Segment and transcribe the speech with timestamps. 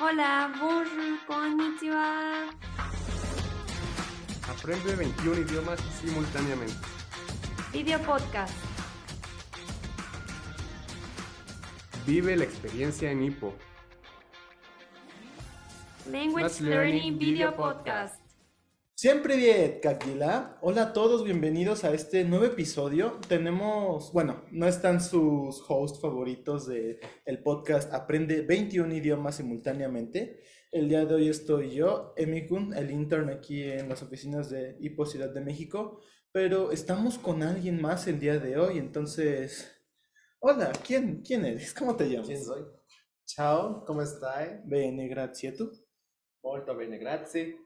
[0.00, 2.48] Hola, bonjour, konnichiwa.
[4.48, 6.74] Aprende 21 idiomas simultáneamente.
[7.72, 8.54] Video podcast.
[12.06, 13.54] Vive la experiencia en Hippo.
[16.10, 18.21] Language Learning Video Podcast.
[19.02, 20.58] Siempre bien, Kakila.
[20.60, 23.18] Hola a todos, bienvenidos a este nuevo episodio.
[23.26, 30.44] Tenemos, bueno, no están sus hosts favoritos del el podcast Aprende 21 idiomas simultáneamente.
[30.70, 35.04] El día de hoy estoy yo, Emikun, el intern aquí en las oficinas de Hipo
[35.04, 39.82] Ciudad de México, pero estamos con alguien más el día de hoy, entonces...
[40.38, 41.74] Hola, ¿quién, quién eres?
[41.74, 42.28] ¿Cómo te llamas?
[42.28, 42.62] ¿Quién soy?
[43.26, 44.60] Ciao, ¿cómo estás?
[44.64, 45.72] Bene, grazie, ¿tú?
[46.40, 47.58] Molto bene, grazie.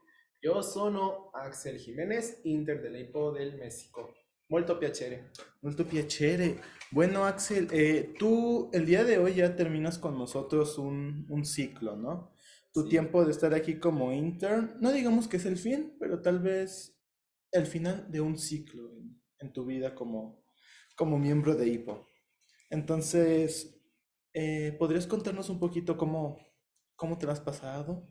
[0.45, 4.15] Io sono Axel Jiménez, Inter dell'Ipo del Messico.
[4.49, 5.31] Molto piacere.
[5.63, 6.61] Molto piacere.
[6.91, 11.97] Bueno, Axel, eh, tú el día de hoy ya terminas con nosotros un, un ciclo,
[11.97, 12.33] ¿no?
[12.73, 12.89] Tu Sí.
[12.89, 16.99] tiempo de estar aquí como intern, no digamos que es el fin, pero tal vez
[17.53, 20.45] el final de un ciclo en, en tu vida como,
[20.97, 22.07] como miembro de IPO.
[22.71, 23.81] Entonces,
[24.35, 26.39] eh, ¿podrías contarnos un poquito cómo,
[26.97, 28.09] cómo te lo has pasado?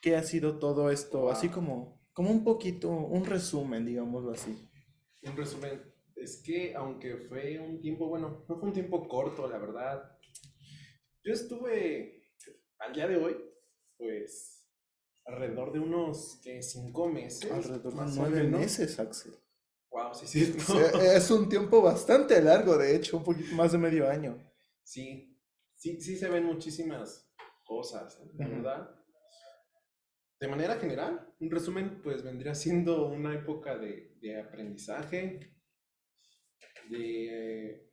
[0.00, 1.30] ¿Qué ha sido todo esto?
[1.30, 4.68] Así como, como un poquito, un resumen, digámoslo así.
[5.22, 5.82] En resumen,
[6.16, 10.18] es que aunque fue un tiempo, bueno, no fue un tiempo corto, la verdad.
[11.24, 12.22] Yo estuve
[12.78, 13.36] al día de hoy,
[13.96, 14.66] pues,
[15.24, 16.62] alrededor de unos, ¿qué?
[16.62, 17.50] Cinco meses.
[17.50, 18.60] Alrededor de nueve menos.
[18.60, 19.34] meses, Axel.
[19.90, 20.56] Wow, sí, sí.
[20.56, 24.38] O sea, es un tiempo bastante largo, de hecho, un poquito más de medio año.
[24.84, 25.38] Sí,
[25.74, 27.30] sí, sí se ven muchísimas
[27.64, 28.97] cosas, la verdad.
[30.40, 35.56] De manera general, un resumen pues vendría siendo una época de, de aprendizaje,
[36.88, 37.90] de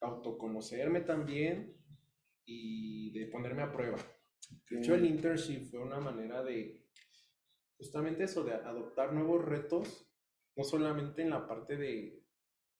[0.00, 1.76] autoconocerme también
[2.44, 3.98] y de ponerme a prueba.
[4.70, 6.86] De hecho, el internship fue una manera de
[7.76, 10.08] justamente eso, de adoptar nuevos retos,
[10.56, 12.24] no solamente en la parte de,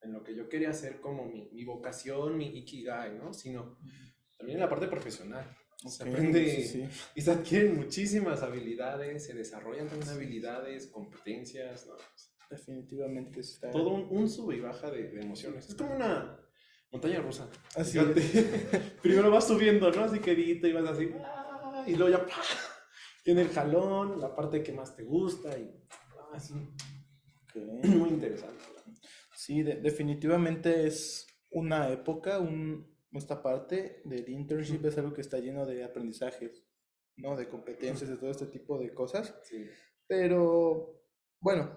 [0.01, 3.35] en lo que yo quería hacer como mi, mi vocación, mi ikigai, ¿no?
[3.35, 3.79] Sino
[4.39, 5.45] también en la parte profesional.
[5.89, 6.89] Se aprende sí, sí.
[7.15, 11.95] y se adquieren muchísimas habilidades, se desarrollan también habilidades, competencias, ¿no?
[12.51, 13.71] Definitivamente está.
[13.71, 15.69] Todo un, un sube y baja de, de emociones.
[15.69, 16.39] Es como una
[16.93, 17.49] montaña rusa.
[17.75, 17.99] Así.
[19.03, 20.05] Primero vas subiendo, ¿no?
[20.05, 21.11] Así quedito y vas así.
[21.25, 21.85] ¡ah!
[21.87, 22.43] Y luego ya ¡pah!
[23.25, 25.69] tiene el jalón, la parte que más te gusta y
[26.33, 26.75] ah, es un-
[27.49, 27.57] Ok.
[27.85, 28.63] muy interesante.
[29.35, 35.39] Sí, de- definitivamente es una época, un, esta parte del internship es algo que está
[35.39, 36.65] lleno de aprendizajes,
[37.17, 37.37] ¿no?
[37.37, 39.35] De competencias, de todo este tipo de cosas.
[39.45, 39.65] Sí.
[40.07, 41.03] Pero,
[41.41, 41.71] bueno,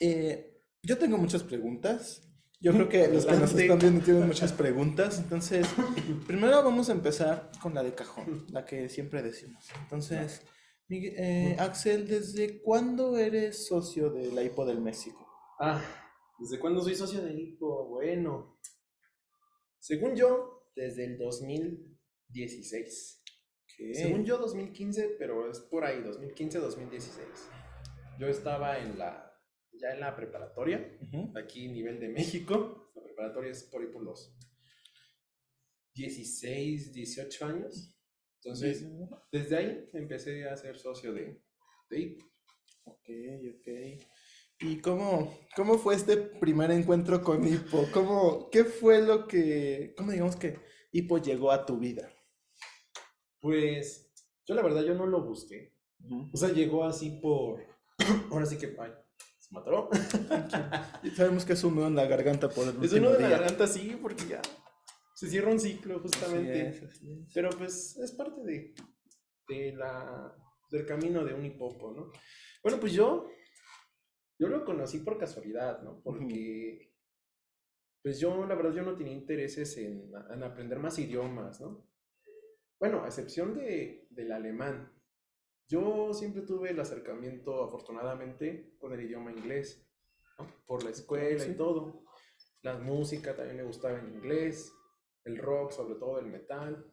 [0.00, 2.24] eh, yo tengo muchas preguntas.
[2.60, 5.18] Yo creo que los que nos están viendo tienen muchas preguntas.
[5.18, 5.66] Entonces,
[6.26, 9.64] primero vamos a empezar con la de cajón, la que siempre decimos.
[9.82, 10.42] Entonces,
[10.88, 15.24] Migue- eh, Axel, ¿desde cuándo eres socio de la IPO del México?
[15.60, 15.80] Ah,
[16.38, 17.90] ¿desde cuándo soy socio de IPO?
[17.90, 18.58] Bueno,
[19.78, 23.22] según yo, desde el 2016.
[23.92, 27.20] Según yo, 2015, pero es por ahí, 2015-2016.
[28.18, 29.32] Yo estaba en la,
[29.72, 31.32] ya en la preparatoria, Ujú.
[31.38, 32.90] aquí nivel de México.
[32.96, 34.34] La preparatoria es por ahí por los
[35.94, 37.94] 16, 18 años.
[38.42, 38.86] Entonces,
[39.32, 41.40] desde ahí empecé a ser socio de,
[41.90, 42.16] de.
[42.84, 43.08] Ok,
[43.54, 43.68] ok.
[44.60, 47.86] ¿Y cómo, cómo fue este primer encuentro con Hipo?
[47.92, 50.58] ¿Cómo, qué fue lo que, cómo digamos que
[50.90, 52.10] Hipo llegó a tu vida?
[53.40, 54.12] Pues,
[54.46, 55.74] yo la verdad, yo no lo busqué.
[56.32, 57.60] O sea, llegó así por.
[58.30, 58.76] Ahora sí que.
[58.80, 58.92] Ay,
[59.38, 59.90] se mató.
[61.16, 63.28] Sabemos que es un nudo en la garganta por el Es último uno de la
[63.28, 64.42] garganta, sí, porque ya
[65.14, 66.68] se cierra un ciclo, Así justamente.
[66.68, 67.32] es, así es.
[67.32, 68.74] Pero pues es parte de,
[69.48, 70.34] de la,
[70.70, 72.10] del camino de un hipopo, ¿no?
[72.62, 73.28] Bueno, pues yo.
[74.38, 76.00] Yo lo conocí por casualidad, ¿no?
[76.02, 76.94] Porque.
[78.02, 81.86] Pues yo, la verdad, yo no tenía intereses en, en aprender más idiomas, ¿no?
[82.78, 84.92] Bueno, a excepción de, del alemán.
[85.66, 89.84] Yo siempre tuve el acercamiento, afortunadamente, con el idioma inglés,
[90.38, 90.46] ¿no?
[90.66, 91.50] Por la escuela Sí.
[91.50, 92.04] y todo.
[92.62, 94.72] La música también me gustaba en inglés,
[95.24, 96.86] el rock, sobre todo el metal.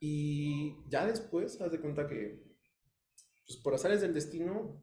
[0.00, 2.42] Y ya después, haz de cuenta que,
[3.46, 4.82] pues por azares del destino,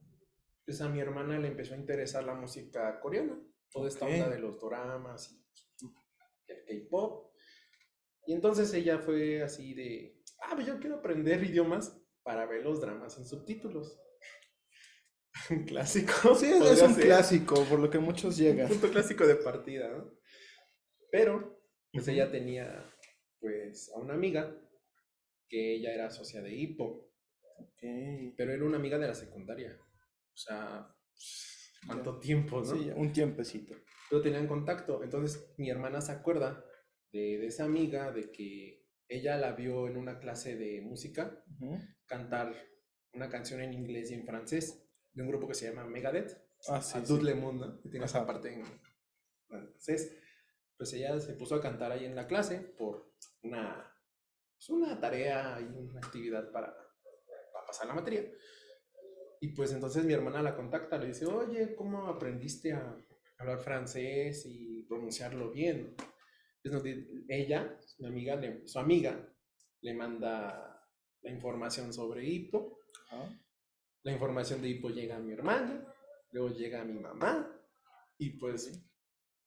[0.68, 3.42] pues a mi hermana le empezó a interesar la música coreana,
[3.72, 5.42] toda esta onda de los doramas y
[6.48, 7.32] el K-pop.
[8.26, 12.82] Y entonces ella fue así de, ah, pues yo quiero aprender idiomas para ver los
[12.82, 13.98] dramas sin subtítulos.
[15.52, 16.36] Un clásico.
[16.36, 17.06] Sí, es, un ser.
[17.06, 18.68] clásico, por lo que muchos llegan.
[18.68, 20.12] Punto clásico de partida, ¿no?
[21.10, 21.62] Pero,
[21.94, 22.94] pues ella tenía,
[23.40, 24.54] pues, a una amiga
[25.48, 27.10] que ella era socia de Hippo,
[27.58, 28.34] Ok.
[28.36, 29.80] pero era una amiga de la secundaria.
[30.38, 30.96] O sea,
[31.88, 32.66] ¿cuánto tiempo, no?
[32.66, 33.76] Sí, un tiempecito.
[34.08, 35.04] Pero tenían contacto.
[35.04, 36.64] Entonces mi hermana se acuerda
[37.12, 41.80] de, de esa amiga, de que ella la vio en una clase de música Ujú.
[42.06, 42.54] cantar
[43.14, 46.38] una canción en inglés y en francés de un grupo que se llama Megadeth.
[46.70, 47.00] Ah, sí.
[47.00, 47.22] a sí.
[47.24, 48.64] Le Monde, que tiene esa parte en
[49.48, 50.16] francés.
[50.78, 53.12] Pues ella se puso a cantar ahí en la clase por
[53.42, 53.92] una,
[54.56, 56.76] pues una tarea y una actividad para,
[57.52, 58.24] para pasar la materia.
[59.42, 62.98] Y pues entonces mi hermana la contacta, le dice, oye, ¿cómo aprendiste a
[63.38, 65.96] hablar francés y pronunciarlo bien?
[66.62, 69.34] Pues nos di- ella, mi amiga, su amiga,
[69.82, 70.84] le manda
[71.22, 72.80] la información sobre Hippo.
[73.12, 73.40] Ajá.
[74.04, 75.86] La información de Hippo llega a mi hermana,
[76.32, 77.54] luego llega a mi mamá,
[78.18, 78.84] y pues,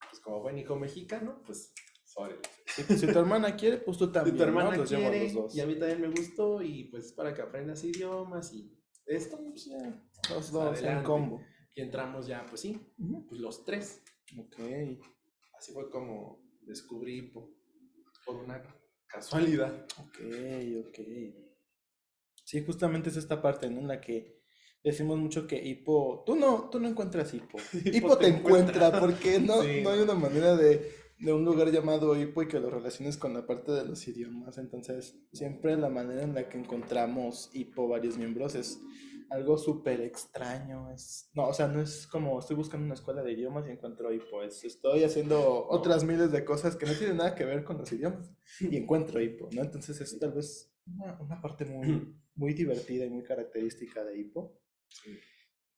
[0.09, 1.73] pues como buen hijo mexicano, pues,
[2.05, 2.35] sobre.
[2.65, 4.37] Si, si tu hermana quiere, pues tú también.
[4.37, 5.55] tu hermana quiere, los dos.
[5.55, 8.80] y a mí también me gustó, y pues para que aprendas idiomas y
[9.15, 10.03] esto, pues, ya.
[10.29, 11.41] Los dos en combo.
[11.73, 12.79] Y entramos ya, pues sí,
[13.27, 14.03] pues los tres.
[14.37, 14.59] Ok.
[15.57, 17.49] Así fue como descubrí Hippo,
[18.25, 18.61] por una
[19.07, 19.85] casualidad.
[19.97, 20.19] Ok,
[20.87, 20.99] ok.
[22.43, 23.79] Sí, justamente es esta parte, ¿no?
[23.79, 24.41] En la que
[24.83, 26.23] decimos mucho que hipo.
[26.25, 27.57] Tú no, tú no encuentras hipo.
[27.85, 29.81] Hipo te encuentra, porque no, Sí.
[29.81, 30.91] no hay una manera de,
[31.21, 34.57] de un lugar llamado hipo y que lo relaciones con la parte de los idiomas.
[34.57, 38.81] Entonces, siempre la manera en la que encontramos hipo varios miembros es
[39.29, 40.89] algo súper extraño.
[40.91, 44.11] Es, no, o sea, no es como estoy buscando una escuela de idiomas y encuentro
[44.11, 44.41] hipo.
[44.41, 47.91] Es, estoy haciendo otras miles de cosas que no tienen nada que ver con los
[47.91, 49.61] idiomas y encuentro hipo, ¿no?
[49.61, 54.59] Entonces, es tal vez una, una parte muy, muy divertida y muy característica de hipo.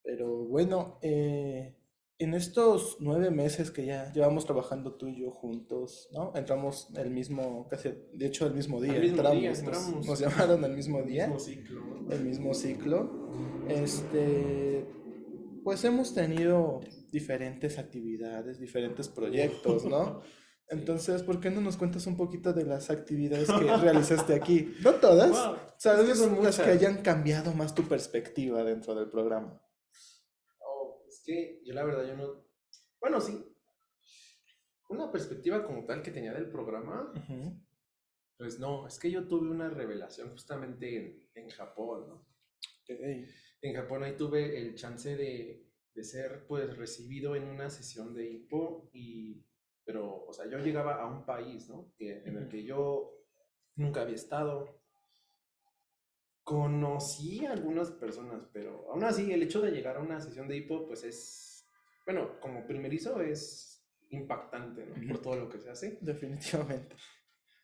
[0.03, 1.75] Pero bueno, eh,
[2.23, 6.31] en estos nueve meses que ya llevamos trabajando tú y yo juntos, ¿no?
[6.35, 10.05] Entramos el mismo, casi, de hecho el mismo día, Al mismo entramos, día nos- entramos.
[10.07, 12.11] Nos, llamaron el mismo día, Mismo ciclo, ¿no?
[12.11, 13.29] el mismo ciclo.
[13.69, 14.85] Este,
[15.63, 16.81] pues hemos tenido
[17.11, 20.21] diferentes actividades, diferentes proyectos, ¿no?
[20.69, 24.73] Entonces, ¿por qué no nos cuentas un poquito de las actividades que realizaste aquí?
[24.83, 28.63] No todas, Wow, Tal es que vez son las que hayan cambiado más tu perspectiva
[28.63, 29.61] dentro del programa.
[31.23, 32.45] Que yo la verdad yo no...
[32.99, 33.43] Bueno, sí.
[34.89, 37.11] Una perspectiva como tal que tenía del programa,
[38.37, 42.27] pues no, es que yo tuve una revelación justamente en, en Japón, ¿no?
[43.61, 48.29] En Japón ahí tuve el chance de, de ser pues recibido en una sesión de
[48.29, 49.45] hipo y...
[49.85, 51.91] Pero, o sea, yo llegaba a un país, ¿no?
[51.97, 53.13] Que, en el que yo
[53.75, 54.81] nunca había estado.
[56.43, 60.57] Conocí a algunas personas, pero aún así el hecho de llegar a una sesión de
[60.57, 61.69] hipo, pues es,
[62.05, 65.07] bueno, como primerizo es impactante, ¿no?
[65.07, 65.97] Por todo lo que se hace.
[66.01, 66.95] Definitivamente.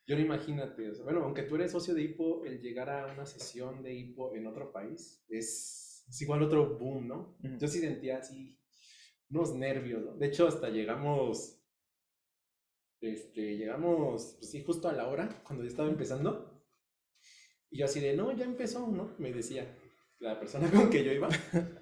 [0.07, 3.13] Yo no imagínate, o sea, bueno, aunque tú eres socio de hipo, el llegar a
[3.13, 7.37] una sesión de hipo en otro país es, es igual otro boom, ¿no?
[7.59, 8.57] Yo sí sentía así
[9.29, 10.15] unos nervios, ¿no?
[10.15, 11.61] De hecho, hasta llegamos,
[13.01, 16.48] este, llegamos, pues sí, justo a la hora, cuando ya estaba empezando.
[17.71, 19.15] Y yo así de, no, ya empezó, ¿no?
[19.17, 19.75] Me decía
[20.19, 21.29] la persona con que yo iba.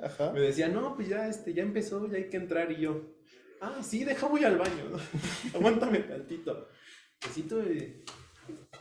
[0.02, 0.32] Ajá.
[0.32, 2.72] Me decía, no, pues ya, este, ya empezó, ya hay que entrar.
[2.72, 3.16] Y yo,
[3.62, 4.98] ah, sí, deja voy al baño, ¿no?
[5.58, 6.68] Aguántame tantito.
[7.22, 8.04] Necesito eh,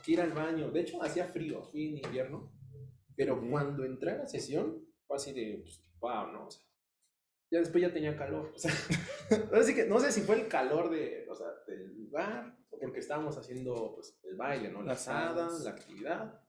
[0.07, 0.71] ir al baño.
[0.71, 2.53] De hecho, hacía frío, fui en invierno.
[3.17, 6.47] Pero cuando entré a la sesión, fue así de, pues, wow, ¿no?
[6.47, 6.63] O sea,
[7.51, 8.53] ya después ya tenía calor.
[8.55, 8.73] O sea,
[9.51, 12.79] ahora sí que no sé si fue el calor de, o sea, del lugar, o
[12.79, 14.83] porque estábamos haciendo, pues, el baile, ¿no?
[14.83, 16.46] La asada, la actividad,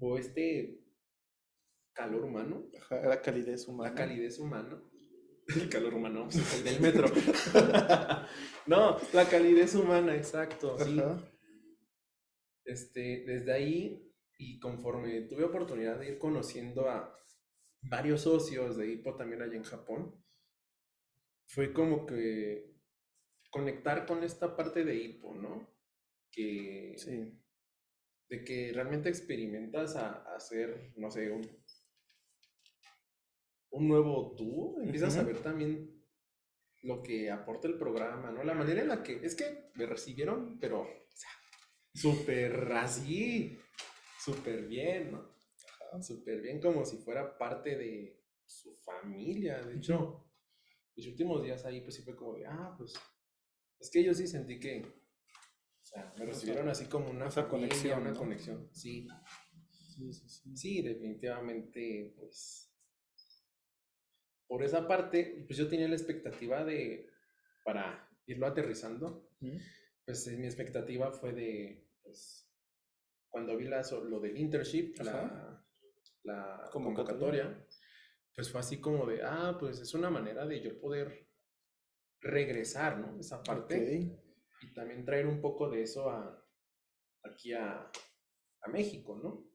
[0.00, 0.80] O este
[1.92, 2.70] calor humano.
[2.80, 3.90] Ajá, La calidez humana.
[3.90, 4.82] La calidez humana.
[5.48, 7.08] El calor humano, pues, es el del metro.
[8.66, 10.78] no, la calidez humana, exacto.
[10.78, 11.00] Sí.
[12.66, 17.16] Este, desde ahí, y conforme tuve oportunidad de ir conociendo a
[17.80, 20.22] varios socios de Hippo también allá en Japón,
[21.46, 22.74] fue como que
[23.50, 25.74] conectar con esta parte de Hippo, ¿no?
[26.30, 27.40] Que, Sí.
[28.28, 31.42] De que realmente experimentas a, a hacer, no sé, un,
[33.70, 35.98] un nuevo tú, empiezas a ver también
[36.82, 38.44] lo que aporta el programa, ¿no?
[38.44, 41.30] La manera en la que, es que me recibieron, pero, o sea,
[41.94, 43.58] súper así,
[44.22, 45.38] súper bien, ¿no?
[46.02, 50.24] Súper bien, como si fuera parte de su familia, de hecho,
[50.94, 52.94] mis últimos días ahí, pues sí fue como de, ah, pues,
[53.80, 54.84] es que yo sí sentí que,
[55.90, 58.18] sea, me recibieron así como una esa familia, conexión, una ¿no?
[58.18, 59.06] conexión, sí,
[59.96, 60.56] Sí, sí, sí.
[60.56, 62.70] sí, definitivamente, pues,
[64.46, 67.10] por esa parte, pues yo tenía la expectativa de,
[67.64, 69.28] para irlo aterrizando,
[70.04, 72.48] pues eh, mi expectativa fue de, pues,
[73.28, 75.66] cuando vi la, lo del internship, la, Ajá.
[76.22, 77.42] la Convocatoria.
[77.44, 77.66] convocatoria,
[78.34, 81.28] pues fue así como de, ah, pues es una manera de yo poder
[82.20, 83.18] regresar, ¿no?
[83.18, 83.76] Esa parte
[84.14, 84.27] Ok.
[84.62, 86.44] Y también traer un poco de eso a,
[87.24, 87.90] aquí a,
[88.62, 89.48] a México, ¿no?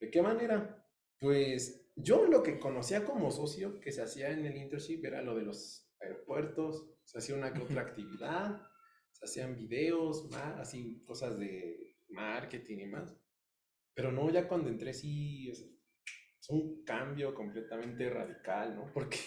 [0.00, 0.86] ¿De qué manera?
[1.20, 5.34] Pues yo lo que conocía como socio que se hacía en el internship era lo
[5.36, 8.62] de los aeropuertos, se hacía una que otra actividad,
[9.12, 13.16] se hacían videos, ma- así cosas de marketing y más.
[13.94, 18.86] Pero no, ya cuando entré sí es, es un cambio completamente radical, ¿no?
[18.94, 19.18] Porque,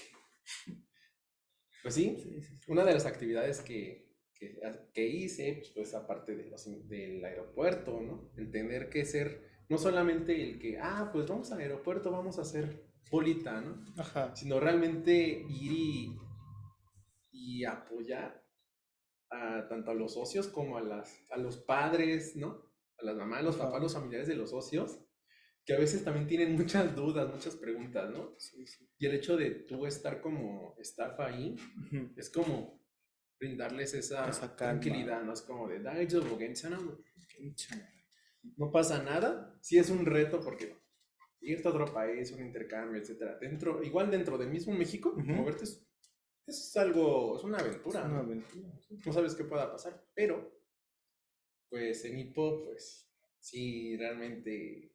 [1.82, 2.60] pues sí, Sí, sí, sí.
[2.68, 4.11] una de las actividades que,
[4.42, 4.60] que,
[4.92, 8.32] que hice, pues, pues aparte de los, del aeropuerto, ¿no?
[8.36, 12.42] El tener que ser, no solamente el que, ah, pues vamos al aeropuerto, vamos a
[12.42, 13.86] hacer bolita, ¿no?
[13.98, 14.36] Ajá.
[14.36, 16.18] Sino realmente ir y,
[17.32, 18.44] y apoyar
[19.30, 22.66] a, tanto a los socios como a, las, a los padres, ¿no?
[22.98, 23.66] A las mamás, los Ajá.
[23.66, 25.06] papás, los familiares de los socios,
[25.64, 28.34] que a veces también tienen muchas dudas, muchas preguntas, ¿no?
[28.40, 28.90] Sí, sí.
[28.98, 31.56] Y el hecho de tú estar como staff ahí,
[32.18, 32.81] es como
[33.42, 35.34] brindarles esa, tranquilidad, ¿no?
[35.34, 35.80] Es como de,
[38.58, 40.78] no pasa nada, sí es un reto porque
[41.42, 45.84] irte a otro país, un intercambio, etcétera, dentro, igual dentro del mismo México, moverte es,
[46.46, 48.20] es algo, es una Es aventura, una ¿no?
[48.20, 48.70] aventura.
[49.06, 50.62] no sabes qué pueda pasar, pero
[51.68, 54.94] pues en Hippo, pues sí, realmente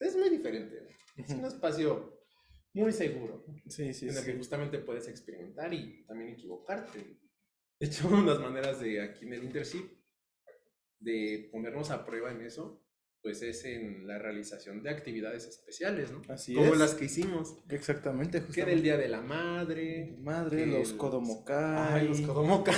[0.00, 1.24] es muy diferente, ¿no?
[1.24, 2.16] es un espacio
[2.74, 7.25] muy seguro, Sí, sí, en el que justamente puedes experimentar y también equivocarte.
[7.80, 9.84] De hecho, una de las maneras de aquí en el internship
[10.98, 12.82] de ponernos a prueba en eso,
[13.22, 16.22] pues es en la realización de actividades especiales, ¿no?
[16.28, 16.78] Así Como es.
[16.78, 17.58] las que hicimos.
[17.68, 18.70] Exactamente, Que justamente.
[18.76, 20.16] del Día de la Madre.
[20.20, 22.72] Madre, que los Kodomokai, Ay, los Kodomoka.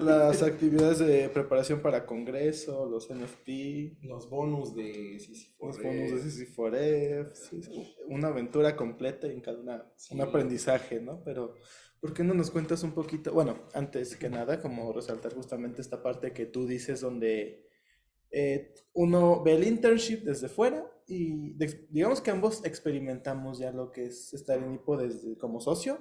[0.00, 5.84] las actividades de preparación para congreso, los NFP, los bonus de Sísifo los Red.
[5.84, 10.14] bonos de Sisyphoref, sí, sí, una aventura completa y en cada una Sí.
[10.14, 11.22] un aprendizaje, ¿no?
[11.22, 11.54] Pero,
[12.00, 13.32] ¿por qué no nos cuentas un poquito?
[13.32, 17.66] Bueno, antes que nada, como resaltar justamente esta parte que tú dices donde
[18.30, 23.90] eh, uno ve el internship desde fuera y de- digamos que ambos experimentamos ya lo
[23.92, 25.98] que es estar en HIPO desde como socio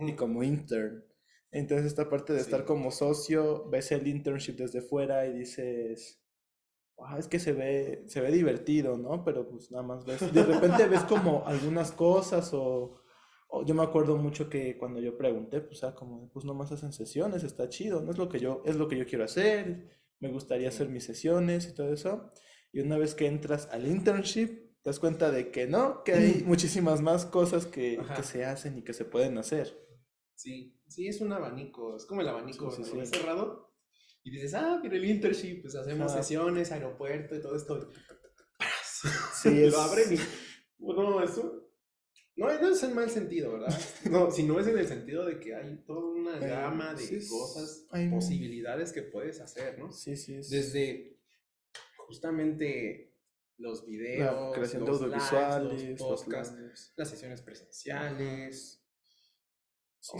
[0.00, 1.04] y como intern.
[1.52, 6.20] Entonces esta parte de estar como socio, ves el internship desde fuera y dices,
[6.98, 9.24] "Ah, es que se ve, se ve divertido, ¿no?
[9.24, 12.96] Pero pues nada más ves, de repente ves como algunas cosas o
[13.64, 17.42] yo me acuerdo mucho que cuando yo pregunté, pues ah, como, pues nomás hacen sesiones,
[17.42, 19.88] está chido, no es lo que yo, es lo que yo quiero hacer,
[20.20, 22.32] me gustaría hacer mis sesiones y todo eso.
[22.72, 26.42] Y una vez que entras al internship, te das cuenta de que no, que hay
[26.46, 29.76] muchísimas más cosas que, se hacen y que se pueden hacer.
[30.34, 33.74] Sí, sí, es un abanico, es como el abanico Sí, sí, cerrado.
[34.22, 37.88] Y dices, ah, mira el internship, pues hacemos sesiones, aeropuerto y todo esto.
[39.34, 39.72] Sí, es...
[39.72, 40.18] lo abren y,
[40.78, 41.65] bueno, eso,
[42.36, 43.78] no, no es en mal sentido, ¿verdad?
[44.10, 47.28] No, sino es en el sentido de que hay toda una Eh, gama de sí,
[47.28, 49.90] cosas, hay- posibilidades que puedes hacer, ¿no?
[49.92, 50.50] Sí, sí, es...
[50.50, 51.18] Desde
[52.06, 53.14] justamente
[53.58, 58.82] los la videos, creación los lives, audiovisuales, los los podcasts, las sesiones presenciales,
[59.98, 60.18] Sí,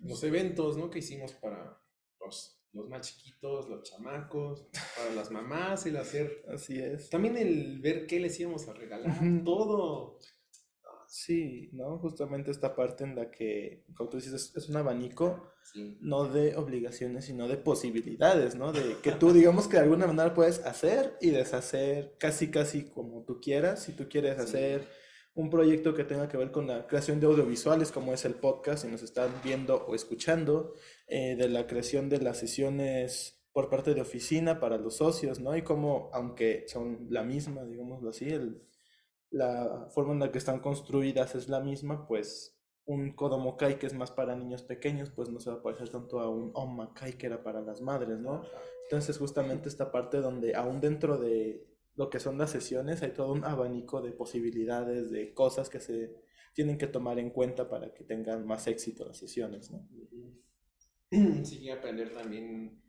[0.00, 0.90] los eventos, ¿no?
[0.90, 1.80] Que hicimos para
[2.18, 4.66] los, los más chiquitos, los chamacos,
[4.96, 7.08] para las mamás, el hacer, Así es.
[7.08, 10.18] también el ver qué les íbamos a regalar, todo.
[11.14, 11.98] Sí, ¿no?
[11.98, 16.24] Justamente esta parte en la que, como tú dices, es, es un abanico Sí, no
[16.24, 18.72] de obligaciones, sino de posibilidades, ¿no?
[18.72, 23.24] De que tú, digamos que de alguna manera puedes hacer y deshacer casi, casi como
[23.26, 23.82] tú quieras.
[23.82, 24.40] Si tú quieres Sí.
[24.42, 24.88] hacer
[25.34, 28.84] un proyecto que tenga que ver con la creación de audiovisuales, como es el podcast,
[28.86, 30.72] si nos están viendo o escuchando,
[31.08, 35.54] eh, de la creación de las sesiones por parte de oficina para los socios, ¿no?
[35.54, 38.62] Y como, aunque son la misma, digámoslo así, el,
[39.32, 43.94] la forma en la que están construidas es la misma, pues un Kodomokai que es
[43.94, 47.26] más para niños pequeños, pues no se va a parecer tanto a un Omakai que
[47.26, 48.42] era para las madres, ¿no?
[48.84, 53.32] Entonces justamente esta parte donde aún dentro de lo que son las sesiones hay todo
[53.32, 56.14] un abanico de posibilidades, de cosas que se
[56.54, 59.88] tienen que tomar en cuenta para que tengan más éxito las sesiones, ¿no?
[61.44, 62.82] Sí, aprender también,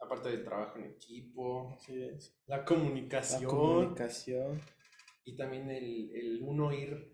[0.00, 2.36] aparte del trabajo en equipo, Así es.
[2.46, 4.60] la La comunicación.
[5.24, 7.12] Y también el, el uno ir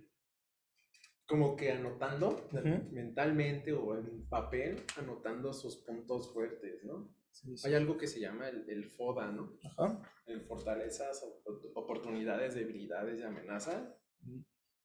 [1.27, 2.91] como que anotando Ujú.
[2.93, 7.15] mentalmente o en papel, anotando sus puntos fuertes, ¿no?
[7.31, 7.69] Sí, sí.
[7.69, 9.59] Hay algo que se llama el, el FODA, ¿no?
[9.63, 10.03] Ajá.
[10.27, 13.95] En fortalezas, op- oportunidades, debilidades y amenazas.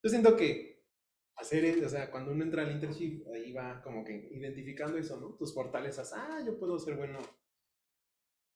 [0.02, 0.84] Yo siento que
[1.36, 5.18] hacer, es- o sea, cuando uno entra al internship, ahí va como que identificando eso,
[5.18, 5.34] ¿no?
[5.36, 7.18] Tus fortalezas, ah, yo puedo ser bueno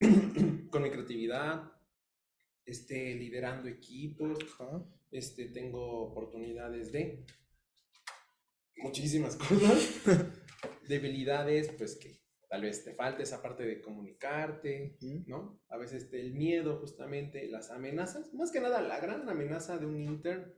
[0.70, 1.72] con mi creatividad,
[2.68, 4.84] este, liderando equipos, Ajá.
[5.10, 7.24] este, tengo oportunidades de
[8.76, 10.00] muchísimas cosas,
[10.86, 14.96] debilidades, pues que tal vez te falte esa parte de comunicarte.
[15.26, 15.60] ¿no?
[15.68, 19.86] A veces te- el miedo, justamente, las amenazas, más que nada la gran amenaza de
[19.86, 20.54] un intern,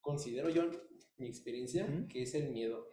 [0.00, 0.70] considero yo,
[1.18, 2.88] mi experiencia, que es el miedo.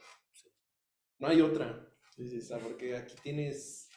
[1.19, 2.47] No hay otra, Sí, sí, o sí.
[2.47, 3.89] sea, porque aquí tienes,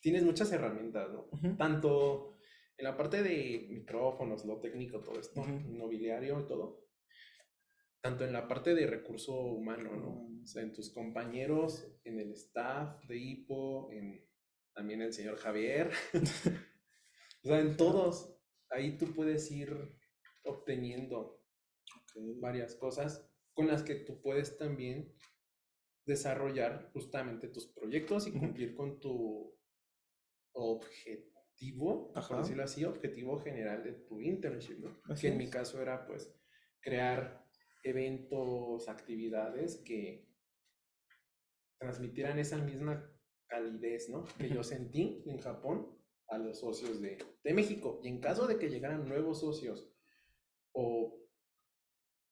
[0.00, 1.28] tienes muchas herramientas, ¿no?
[1.58, 2.29] Tanto
[2.80, 5.50] en la parte de micrófonos, lo técnico, todo esto, Ujú.
[5.50, 6.88] nobiliario y todo,
[8.00, 10.08] tanto en la parte de recurso humano, ¿no?
[10.08, 10.42] Ujú.
[10.42, 14.26] O sea, en tus compañeros, en el staff de HIPO, en
[14.74, 15.90] también el señor Javier,
[17.44, 18.34] o sea, en todos,
[18.70, 19.76] ahí tú puedes ir
[20.44, 21.44] obteniendo
[22.40, 25.14] varias cosas con las que tú puedes también
[26.06, 29.54] desarrollar justamente tus proyectos y cumplir con tu
[30.52, 31.39] objetivo,
[32.14, 32.28] Ajá.
[32.28, 35.00] por decirlo así, objetivo general de tu internship, ¿no?
[35.04, 36.34] Así que en mi caso era pues
[36.80, 37.46] crear
[37.82, 40.28] eventos, actividades que
[41.78, 43.10] transmitieran esa misma
[43.46, 44.24] calidez, ¿no?
[44.38, 45.98] Que yo sentí en Japón
[46.28, 48.00] a los socios de, de México.
[48.02, 49.92] Y en caso de que llegaran nuevos socios
[50.72, 51.20] o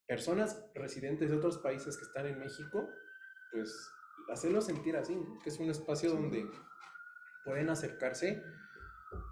[0.07, 2.89] personas residentes de otros países que están en México,
[3.53, 3.91] pues
[4.33, 5.39] hacerlos sentir así, ¿no?
[5.43, 6.47] que es un espacio donde
[7.45, 8.43] pueden acercarse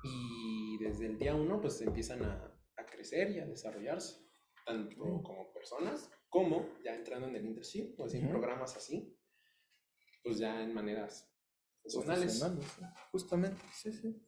[0.02, 4.20] y desde el día uno pues empiezan a, a crecer y a desarrollarse,
[4.64, 5.22] tanto Mm.
[5.22, 8.32] como personas como ya entrando en el internship o así en Ujú.
[8.32, 9.16] programas así,
[10.22, 11.30] pues ya en maneras
[11.82, 12.42] profesionales.
[13.12, 14.22] Justamente, sí, sí.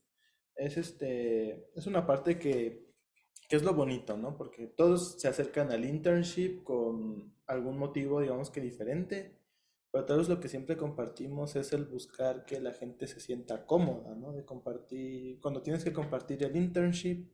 [0.54, 2.92] Es este, es una parte que,
[3.48, 4.36] que es lo bonito, ¿no?
[4.36, 9.37] Porque todos se acercan al internship con algún motivo, digamos que diferente,
[9.90, 14.14] pero todos lo que siempre compartimos es el buscar que la gente se sienta cómoda,
[14.14, 14.32] ¿no?
[14.32, 17.30] De compartir, cuando tienes que compartir el internship,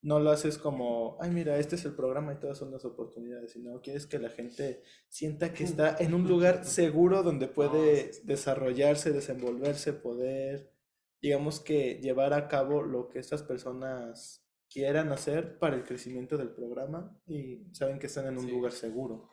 [0.00, 3.52] no lo haces como, ay, mira, este es el programa y todas son las oportunidades,
[3.52, 9.10] sino quieres que la gente sienta que está en un lugar seguro donde puede desarrollarse,
[9.12, 10.72] desenvolverse, poder,
[11.20, 16.50] digamos que llevar a cabo lo que estas personas quieran hacer para el crecimiento del
[16.50, 18.50] programa y saben que están en un Sí.
[18.52, 19.30] lugar seguro.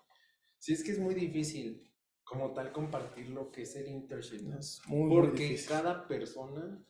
[0.58, 1.91] Sí, es que es muy difícil
[2.25, 4.59] como tal compartir lo que es el internship, ¿no?
[4.59, 6.83] Es muy, Porque cada persona,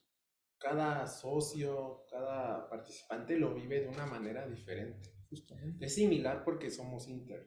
[0.58, 5.14] cada socio, cada participante lo vive de una manera diferente.
[5.30, 5.86] Justamente.
[5.86, 7.46] Es similar porque somos inter,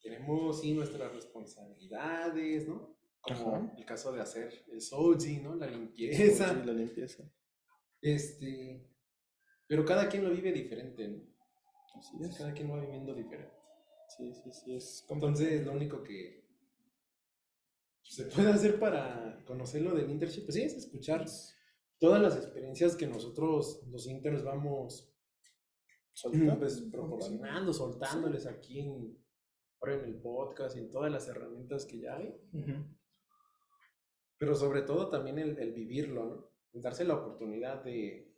[0.00, 2.98] tenemos sí nuestras responsabilidades, ¿no?
[3.20, 3.74] Como Ajá.
[3.78, 5.54] el caso de hacer el soji, ¿no?
[5.54, 6.52] La limpieza.
[6.54, 7.22] La limpieza.
[8.00, 8.90] Este,
[9.68, 11.22] pero cada quien lo vive diferente, ¿no?
[11.96, 12.36] Así es.
[12.36, 13.61] Cada quien lo va viviendo diferente.
[14.16, 16.42] Sí, sí, sí, es Entonces, lo único que
[18.02, 21.24] se puede hacer para conocer lo del internship, pues sí, es escuchar
[21.98, 25.08] todas las experiencias que nosotros, los interns, vamos
[26.12, 29.18] soltar, pues, proporcionando, soltándoles aquí en,
[29.80, 32.34] ahora en el podcast y en todas las herramientas que ya hay.
[34.36, 36.52] Pero sobre todo también el, el vivirlo, ¿no?
[36.72, 38.34] El darse la oportunidad de,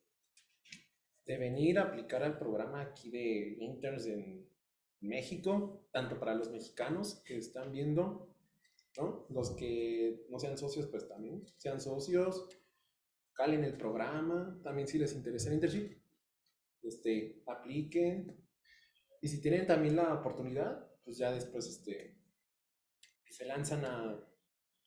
[1.24, 4.53] de venir a aplicar al programa aquí de interns en
[5.04, 8.28] México, tanto para los mexicanos que están viendo,
[8.96, 9.26] ¿no?
[9.30, 12.48] Los que no sean socios, pues también sean socios,
[13.32, 15.98] calen el programa, también si les interesa el internship,
[16.82, 18.36] este, apliquen.
[19.20, 22.16] Y si tienen también la oportunidad, pues ya después este,
[23.28, 24.20] se lanzan a,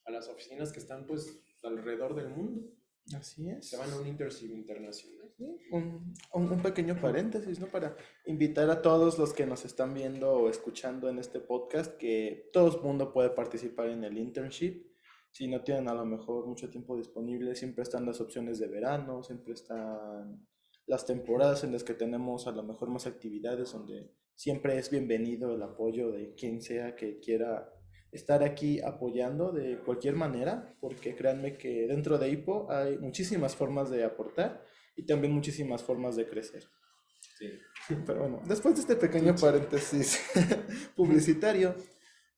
[0.06, 2.77] a las oficinas que están pues alrededor del mundo.
[3.16, 3.70] Así es.
[3.70, 5.32] Se van a un internship internacional.
[5.72, 7.68] un, un- un pequeño paréntesis, ¿no?
[7.68, 12.50] Para invitar a todos los que nos están viendo o escuchando en este podcast que
[12.52, 14.88] todo el mundo puede participar en el internship.
[15.32, 19.24] Si no tienen a lo mejor mucho tiempo disponible, siempre están las opciones de verano,
[19.24, 20.48] siempre están
[20.88, 25.54] las temporadas en las que tenemos a lo mejor más actividades, donde siempre es bienvenido
[25.54, 27.72] el apoyo de quien sea que quiera
[28.18, 33.90] estar aquí apoyando de cualquier manera, porque créanme que dentro de IPO hay muchísimas formas
[33.90, 34.64] de aportar
[34.96, 36.64] y también muchísimas formas de crecer.
[37.38, 37.52] Sí.
[38.06, 40.20] Pero bueno, después de este pequeño paréntesis
[40.96, 41.76] publicitario,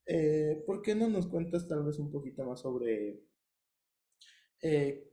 [0.06, 3.24] eh, ¿por qué no nos cuentas tal vez un poquito más sobre...
[4.62, 5.06] eh,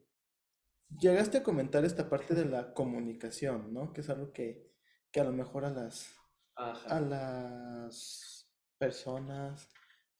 [1.00, 3.92] llegaste a comentar esta parte de la comunicación, ¿no?
[3.92, 4.72] Que es algo que,
[5.10, 6.14] que a lo mejor a las,
[6.54, 6.96] Ajá.
[6.96, 8.48] a las
[8.78, 9.68] personas,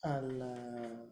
[0.07, 1.07] a la...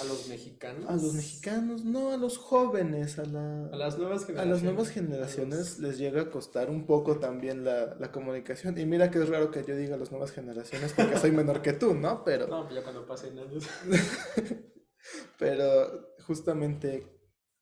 [0.00, 0.88] A los mexicanos.
[0.88, 3.66] A los mexicanos, no, a los jóvenes, a la...
[3.66, 4.54] A las nuevas A generaciones.
[4.54, 8.78] las nuevas a generaciones los- les llega a costar un poco también la, la comunicación.
[8.78, 11.72] Y mira que es raro que yo diga las nuevas generaciones porque soy menor que
[11.72, 12.22] tú, ¿no?
[12.24, 13.66] Pero, No, pues ya cuando pasen años.
[15.38, 17.06] pero justamente,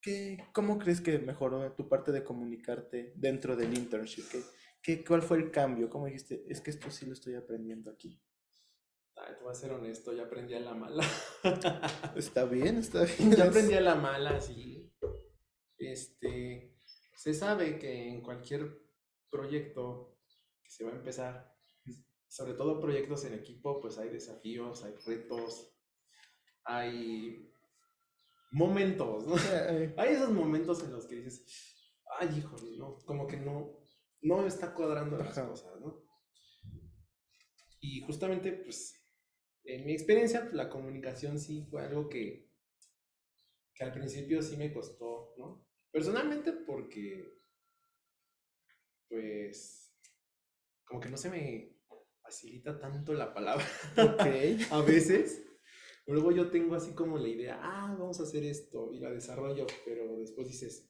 [0.01, 4.25] ¿qué, ¿cómo crees que mejoró tu parte de comunicarte dentro del internship?
[4.31, 4.41] ¿Qué,
[4.83, 5.89] qué, ¿Cuál fue el cambio?
[5.89, 6.43] ¿Cómo dijiste?
[6.47, 8.21] Es que esto sí lo estoy aprendiendo aquí.
[9.25, 11.03] Ay, te voy a ser honesto, ya aprendí a la mala.
[12.15, 13.35] Está bien, está bien.
[13.35, 14.91] ya aprendí a la mala, sí.
[15.77, 16.77] Este,
[17.15, 18.79] se sabe que en cualquier
[19.29, 20.19] proyecto
[20.63, 21.55] que se va a empezar,
[22.27, 25.73] sobre todo proyectos en equipo, pues hay desafíos, hay retos,
[26.65, 27.51] hay
[28.51, 29.35] momentos, ¿no?
[29.37, 31.43] Eh, Hay esos momentos en los que dices,
[32.19, 33.79] ay, híjole, no, como que no,
[34.21, 35.49] no está cuadrando las Ajá.
[35.49, 36.03] cosas, ¿no?
[37.79, 38.93] Y justamente, pues,
[39.67, 42.49] en mi experiencia, pues, la comunicación sí fue algo que,
[43.75, 45.67] que al principio sí me costó, ¿no?
[45.91, 47.37] Personalmente porque,
[49.09, 49.93] pues,
[50.85, 51.77] como que no se me
[52.21, 53.65] facilita tanto la palabra
[53.97, 54.21] ok.
[54.71, 55.43] a veces.
[56.07, 59.67] Luego yo tengo así como la idea, ah, vamos a hacer esto y la desarrollo,
[59.85, 60.89] pero después dices,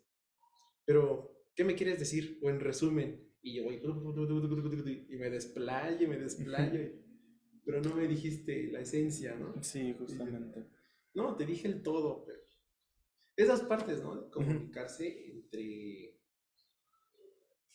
[0.86, 2.40] pero, ¿qué me quieres decir?
[2.44, 3.82] O en resumen, y yo voy,
[5.10, 7.07] y me desplayo, y me desplayo,
[7.68, 9.62] pero no me dijiste la esencia, ¿no?
[9.62, 10.64] Sí, justamente.
[11.14, 12.40] No, te dije el todo, pero
[13.36, 14.16] esas partes, ¿no?
[14.16, 16.18] De comunicarse entre,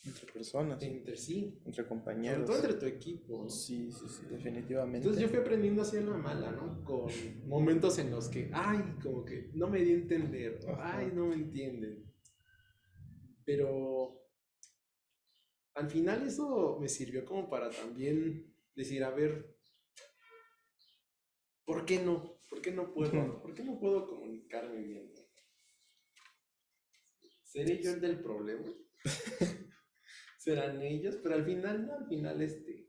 [0.02, 2.46] Entre personas, entre sí, entre sobre compañeros.
[2.46, 3.50] todo entre tu equipo, ¿no?
[3.50, 4.96] Sí, sí, sí, definitivamente.
[5.06, 6.82] Entonces yo fui aprendiendo así en la mala, ¿no?
[6.84, 7.10] Con
[7.46, 11.34] momentos en los que, ay, como que no me di a entender, ay, no me
[11.34, 12.10] entienden.
[13.44, 14.18] Pero
[15.74, 19.52] al final eso me sirvió como para también decir, a ver,
[21.64, 22.38] ¿por qué no?
[22.48, 23.40] ¿Por qué no puedo?
[23.40, 25.12] ¿Por qué no puedo comunicarme bien?
[27.44, 28.72] ¿Seré yo el del problema?
[30.38, 31.16] ¿Serán ellos?
[31.22, 32.88] Pero al final, no, al final este...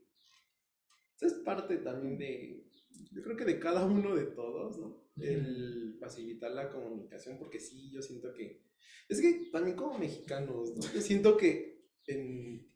[1.16, 2.64] Eso es parte también de,
[3.12, 5.04] yo creo que de cada uno de todos, ¿no?
[5.16, 8.64] El facilitar la comunicación, porque sí, yo siento que,
[9.08, 10.82] es que también como mexicanos, ¿no?
[10.92, 12.73] Yo siento que en,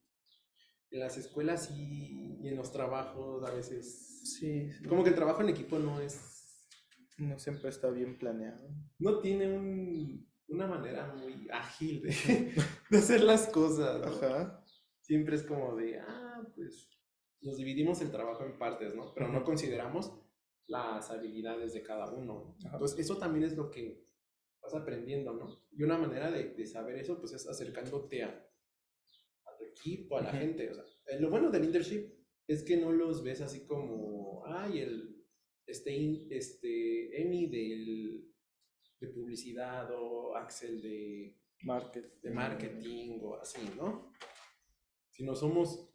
[0.90, 4.84] en las escuelas y, y en los trabajos a veces, Sí, sí.
[4.88, 6.66] como que el trabajo en equipo no es,
[7.18, 8.68] No siempre está bien planeado.
[8.98, 12.08] no tiene un, una manera muy ágil de,
[12.90, 14.06] de hacer las cosas, ¿no?
[14.06, 14.64] Ajá.
[15.00, 16.90] siempre es como de, ah, pues
[17.40, 19.12] nos dividimos el trabajo en partes, ¿no?
[19.14, 20.12] Pero no consideramos
[20.66, 22.56] las habilidades de cada uno.
[22.66, 22.74] Ajá.
[22.76, 24.04] Entonces, eso también es lo que
[24.60, 25.62] vas aprendiendo, ¿no?
[25.72, 28.44] Y una manera de, de saber eso, pues es acercándote a,
[29.78, 30.70] equipo, a la gente.
[30.70, 32.12] O sea, eh, lo bueno del internship
[32.46, 35.24] es que no los ves así como, ay, el,
[35.66, 38.32] este, este, Emi del,
[39.00, 42.20] de publicidad o Axel de, Market.
[42.22, 44.12] de marketing o así, ¿no?
[45.10, 45.90] Sino somos,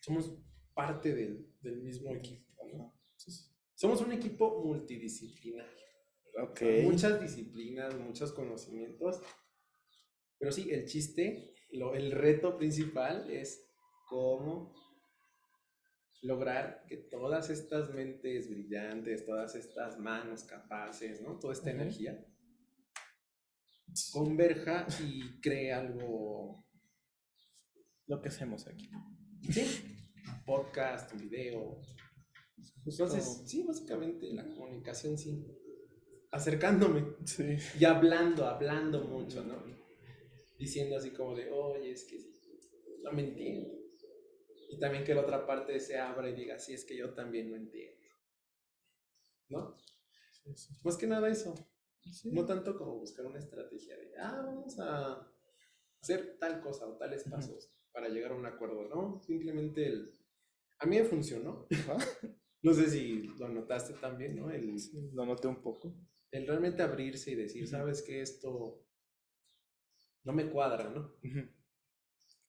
[0.00, 0.32] somos
[0.74, 2.94] parte del, del mismo equipo, ¿no?
[3.74, 5.72] Somos un equipo multidisciplinario.
[6.42, 6.62] Ok.
[6.82, 9.20] Muchas disciplinas, muchos conocimientos.
[10.38, 13.68] Pero sí, el chiste, lo, el reto principal es
[14.08, 14.74] cómo
[16.22, 21.38] lograr que todas estas mentes brillantes, todas estas manos capaces, ¿no?
[21.38, 22.24] Toda esta energía
[24.12, 26.64] converja y cree algo
[28.06, 28.90] Lo que hacemos aquí.
[29.50, 29.96] Sí,
[30.46, 31.80] podcast, un video.
[32.86, 35.46] Entonces, sí, básicamente la comunicación, sí.
[36.30, 37.56] Acercándome Sí.
[37.78, 39.62] y hablando, hablando mucho, ¿no?
[40.58, 42.60] Diciendo así como de, oye, es que sí,
[43.02, 43.72] no me entiendo.
[44.70, 47.50] Y también que la otra parte se abra y diga, sí, es que yo también
[47.50, 48.06] no entiendo.
[49.48, 49.76] ¿No?
[50.30, 50.74] Sí, sí.
[50.84, 51.54] Más que nada eso.
[52.12, 52.30] Sí.
[52.32, 55.30] No tanto como buscar una estrategia de, ah, vamos a
[56.00, 59.20] hacer tal cosa o tales pasos para llegar a un acuerdo, ¿no?
[59.22, 60.14] Simplemente el...
[60.80, 61.66] A mí me funcionó.
[62.62, 64.50] No sé si lo notaste también, ¿no?
[64.50, 64.74] El,
[65.12, 65.94] Lo noté un poco.
[66.32, 67.70] el realmente abrirse y decir, Ujú.
[67.70, 68.84] sabes que esto
[70.28, 71.14] no me cuadra, ¿no?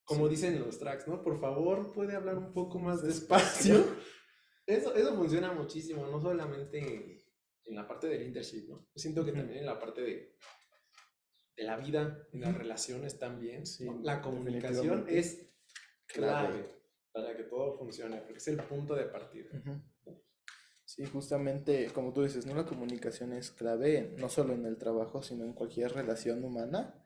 [0.04, 1.24] Como dicen en los tracks, ¿no?
[1.24, 3.86] Por favor, puede hablar un poco más despacio.
[4.68, 7.26] Eso, eso funciona muchísimo, no solamente
[7.66, 8.88] en la parte del internship, ¿no?
[8.94, 10.36] Siento que también en la parte de,
[11.58, 13.66] de la vida, en las relaciones también.
[13.66, 13.88] Sí.
[14.04, 15.50] La comunicación es
[16.06, 16.70] clave
[17.12, 19.50] para que todo funcione, porque es el punto de partida.
[20.86, 22.54] Sí, justamente, como tú dices, ¿no?
[22.54, 27.04] La comunicación es clave, no solo en el trabajo, sino en cualquier relación humana.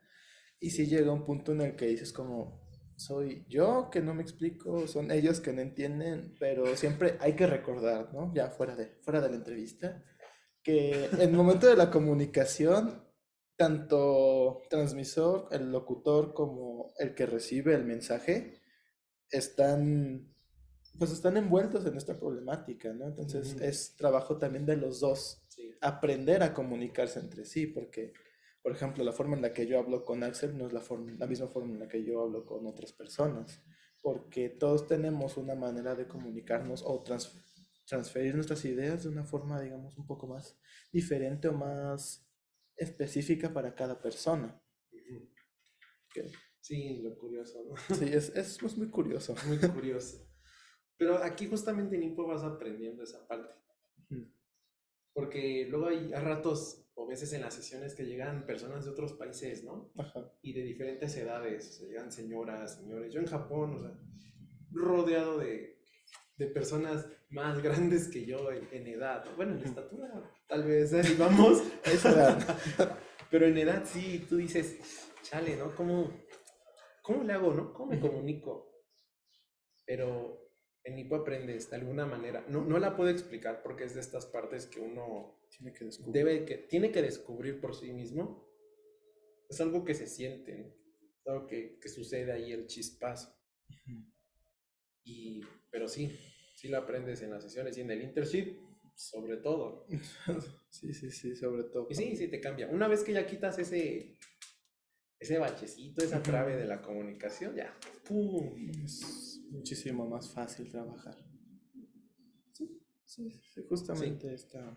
[0.60, 2.64] Y si llega un punto en el que dices como,
[2.96, 7.46] soy yo que no me explico, son ellos que no entienden, pero siempre hay que
[7.46, 8.32] recordar, ¿no?
[8.34, 10.02] Ya fuera de, fuera de la entrevista,
[10.62, 13.02] que en el momento de la comunicación,
[13.56, 18.60] tanto transmisor, el locutor, como el que recibe el mensaje,
[19.30, 20.32] están,
[20.98, 23.06] pues están envueltos en esta problemática, ¿no?
[23.08, 23.64] Entonces Ujú.
[23.64, 25.70] es trabajo también de los dos Sí.
[25.80, 28.12] aprender a comunicarse entre sí, porque
[28.64, 31.12] Por ejemplo, la forma en la que yo hablo con Axel no es la, forma,
[31.18, 33.62] la misma forma en la que yo hablo con otras personas,
[34.02, 37.32] porque todos tenemos una manera de comunicarnos o trans-
[37.86, 40.58] transferir nuestras ideas de una forma, digamos, un poco más
[40.92, 42.26] diferente o más
[42.76, 44.60] específica para cada persona.
[46.60, 47.76] Sí, lo curioso, ¿no?
[47.94, 49.34] Sí, es, es, es muy curioso.
[49.46, 50.26] Muy curioso.
[50.98, 53.54] Pero aquí justamente en Impo vas aprendiendo esa parte.
[55.14, 59.14] Porque luego hay a ratos o veces en las sesiones que llegan personas de otros
[59.14, 59.92] países, ¿no?
[59.98, 60.32] Ajá.
[60.42, 61.68] Y de diferentes edades.
[61.68, 63.12] O sea, llegan señoras, señores.
[63.12, 63.98] Yo en Japón, o sea,
[64.70, 65.78] rodeado de,
[66.36, 69.24] de personas más grandes que yo en, en edad.
[69.24, 69.36] ¿no?
[69.36, 71.62] Bueno, en estatura, tal vez vamos.
[71.84, 72.58] Esa edad.
[73.30, 74.78] Pero en edad sí, tú dices,
[75.22, 75.74] chale, ¿no?
[75.74, 76.12] ¿Cómo,
[77.02, 77.72] cómo le hago, no?
[77.72, 78.72] ¿Cómo me comunico?
[79.84, 80.43] Pero
[80.84, 82.44] en Nipo aprendes de alguna manera.
[82.48, 86.12] No, no la puedo explicar porque es de estas partes que uno Tiene que descubrir.
[86.12, 88.46] debe, que, tiene que descubrir por sí mismo.
[89.48, 90.66] Es algo que se siente, ¿no?
[90.68, 93.34] Es algo que, que sucede ahí el chispazo.
[95.04, 96.18] Y, pero sí,
[96.54, 98.58] sí lo aprendes en las sesiones y en el internship,
[98.94, 99.86] sobre todo.
[100.74, 101.86] Sí, sí, sí, sobre todo.
[101.88, 102.66] Y sí, sí te cambia.
[102.66, 104.18] Una vez que ya quitas ese,
[105.20, 107.72] ese bachecito, esa trave de la comunicación, ya,
[108.04, 108.56] ¡pum!
[108.84, 111.16] Es muchísimo más fácil trabajar.
[112.52, 114.76] Sí, sí, sí, justamente Esta,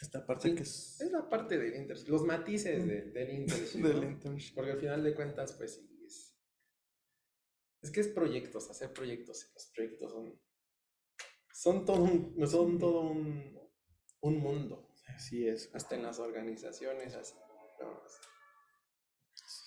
[0.00, 3.80] esta parte Sí, que es Es la parte del internship, los matices de- del internship.
[3.82, 4.10] del ¿no?
[4.10, 4.54] internship.
[4.54, 6.36] Porque al final de cuentas, pues sí, es,
[7.82, 9.50] es que es proyectos, hacer proyectos.
[9.54, 10.40] Los proyectos son,
[11.52, 13.58] son todo un, son todo un,
[14.20, 14.90] un mundo.
[15.08, 15.70] Así es.
[15.74, 17.34] Hasta en las organizaciones, así.
[17.80, 18.02] ¿no?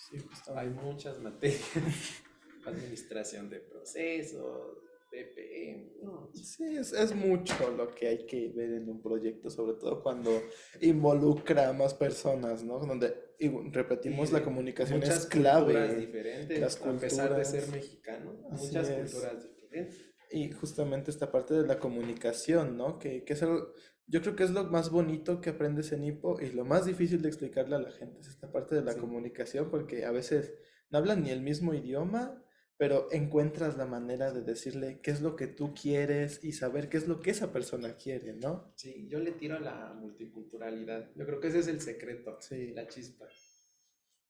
[0.10, 0.60] Sí, justamente.
[0.60, 1.62] Hay muchas materias.
[2.68, 4.78] Administración de procesos,
[5.12, 9.78] BPM, no, Sí, es, es mucho lo que hay que ver en un proyecto, sobre
[9.80, 10.32] todo cuando
[10.82, 12.80] involucra a más personas, ¿no?
[12.80, 15.96] Donde, y repetimos, Y la comunicación muchas es culturas clave.
[15.96, 17.84] diferentes, las a pesar de ser culturas.
[17.86, 19.12] mexicano, muchas es.
[19.14, 20.06] culturas diferentes.
[20.30, 23.00] Y justamente esta parte de la comunicación, ¿no?
[23.00, 23.74] Que, que es algo,
[24.08, 27.22] yo creo que es lo más bonito que aprendes en Hipo y lo más difícil
[27.22, 29.00] de explicarle a la gente, es esta parte de la Sí.
[29.00, 30.54] comunicación, porque a veces
[30.90, 32.44] no hablan ni el mismo idioma,
[32.78, 36.98] pero encuentras la manera de decirle qué es lo que tú quieres y saber qué
[36.98, 38.72] es lo que esa persona quiere, ¿no?
[38.76, 41.10] Sí, yo le tiro a la multiculturalidad.
[41.16, 42.74] Yo creo que ese es el secreto, Sí.
[42.74, 43.28] la chispa.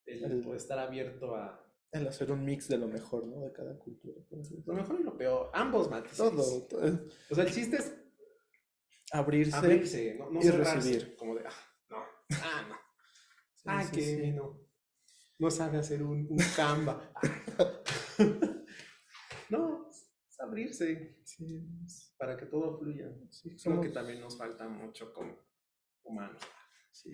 [0.06, 3.42] El, estar abierto a El hacer un mix de lo mejor, ¿no?
[3.42, 4.18] De cada cultura.
[4.64, 6.16] lo mejor y lo peor, ambos matices.
[6.16, 7.94] Todo, todo, O sea, el chiste es
[9.12, 9.56] abrirse.
[9.56, 11.16] abrirse, no, no y cerrarse, recibir.
[11.16, 11.52] Como de, ah,
[11.90, 11.96] no,
[12.42, 12.74] ah, no,
[13.56, 14.58] Sí, ah, sí, que no,
[15.38, 17.12] no sabe hacer un, un Canva.
[19.50, 21.66] no, es abrirse Sí,
[22.16, 23.12] para que todo fluya.
[23.30, 25.36] sí, somos- que también nos falta mucho como
[26.04, 26.42] humanos.
[26.90, 27.10] Sí,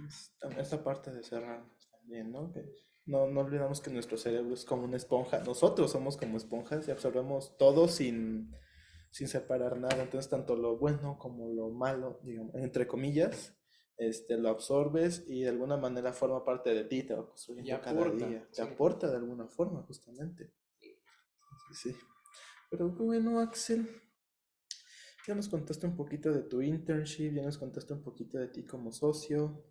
[0.58, 2.50] esta parte de cerrarnos también, ¿no?
[2.52, 2.64] Que
[3.06, 5.40] no, no olvidamos que nuestro cerebro es como una esponja.
[5.40, 8.54] Nosotros somos como esponjas y absorbemos todo sin,
[9.10, 10.02] sin separar nada.
[10.02, 13.54] Entonces, tanto lo bueno como lo malo, digamos, entre comillas,
[13.98, 18.10] este, lo absorbes y de alguna manera forma parte de ti, te va construyendo cada
[18.10, 18.48] día.
[18.48, 18.62] Te sí.
[18.62, 20.52] aporta de alguna forma, justamente.
[21.72, 21.96] Sí.
[22.70, 23.88] Pero bueno, Axel,
[25.26, 28.64] ya nos contaste un poquito de tu internship, ya nos contaste un poquito de ti
[28.64, 29.64] como socio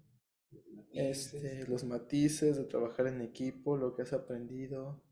[0.93, 5.03] este, los matices de trabajar en equipo, lo que has aprendido.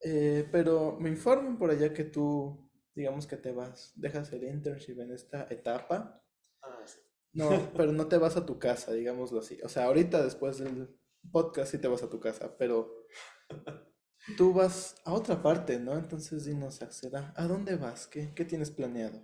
[0.00, 5.00] Eh, pero me informan por allá que tú, digamos que te vas, dejas el internship
[5.00, 6.22] en esta etapa.
[6.62, 7.00] Ah, sí.
[7.32, 9.58] No, pero no te vas a tu casa, digámoslo así.
[9.62, 10.96] O sea, ahorita después del
[11.30, 13.06] podcast sí te vas a tu casa, pero
[14.36, 15.94] tú vas a otra parte, ¿no?
[15.98, 18.06] Entonces dinos, Axel, ¿a dónde vas?
[18.06, 19.22] ¿Qué, qué tienes planeado?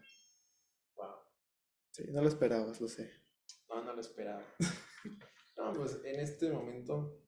[0.96, 1.14] Wow.
[1.90, 3.10] Sí, no lo esperabas, lo sé.
[3.68, 4.42] No, no lo esperaba.
[5.58, 7.20] No, pues en este momento,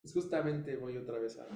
[0.00, 1.46] pues justamente voy otra vez a,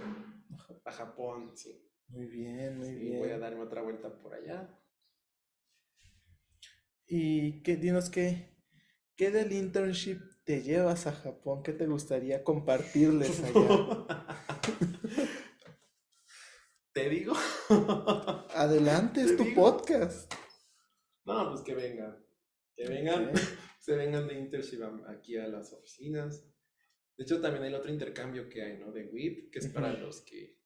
[0.85, 1.89] a Japón, sí.
[2.09, 3.21] Muy bien, muy Sí, bien.
[3.21, 4.69] voy a darme otra vuelta por allá.
[7.07, 8.57] Y qué, dinos qué,
[9.17, 13.89] qué del internship te llevas a Japón, qué te gustaría compartirles allá.
[16.93, 17.35] ¿Te digo?
[18.55, 19.63] Adelante, es tu digo.
[19.63, 20.33] podcast.
[21.25, 22.23] No, pues que vengan.
[22.75, 23.33] Que vengan,
[23.81, 26.45] se vengan de internship aquí a las oficinas.
[27.17, 28.93] De hecho, también hay el otro intercambio que hay, ¿no?
[28.93, 30.59] De WIP, que es para los que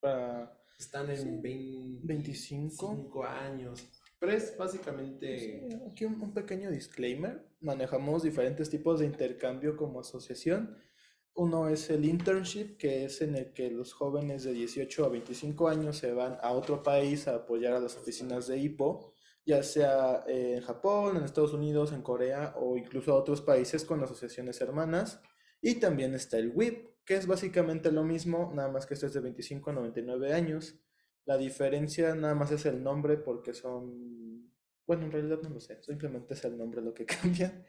[0.00, 1.28] Para están en Sí.
[1.40, 2.88] 20 25.
[2.88, 3.88] 25 años.
[4.18, 5.38] Pero es básicamente...
[5.68, 7.44] Sí, aquí un, un pequeño disclaimer.
[7.60, 10.76] Manejamos diferentes tipos de intercambio como asociación.
[11.34, 15.68] Uno es el internship, que es en el que los jóvenes de 18 a 25
[15.68, 19.12] años se van a otro país a apoyar a las oficinas de IPO
[19.44, 24.02] ya sea en Japón, en Estados Unidos, en Corea o incluso a otros países con
[24.02, 25.20] asociaciones hermanas.
[25.60, 29.14] Y también está el WIP, que es básicamente lo mismo, nada más que este es
[29.14, 30.76] de 25 a 99 años.
[31.24, 34.50] La diferencia nada más es el nombre porque son...
[34.86, 37.64] Bueno, en realidad no lo sé, simplemente es el nombre lo que cambia.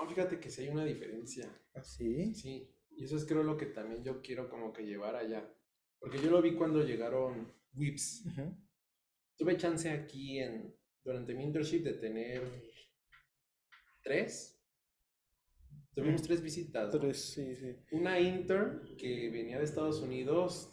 [0.00, 1.48] No, fíjate que sí hay una diferencia.
[1.74, 2.34] ¿Así?
[2.34, 5.48] Sí, y eso es creo lo que también yo quiero como que llevar allá.
[5.98, 8.24] Porque yo lo vi cuando llegaron Whips.
[9.36, 12.42] Tuve chance aquí en, durante mi internship de tener
[14.02, 14.54] tres.
[15.94, 16.26] Tuvimos Mm.
[16.26, 16.94] tres visitas.
[16.94, 17.00] ¿no?
[17.00, 17.76] Tres, sí, sí.
[17.92, 20.72] Una intern que venía de Estados Unidos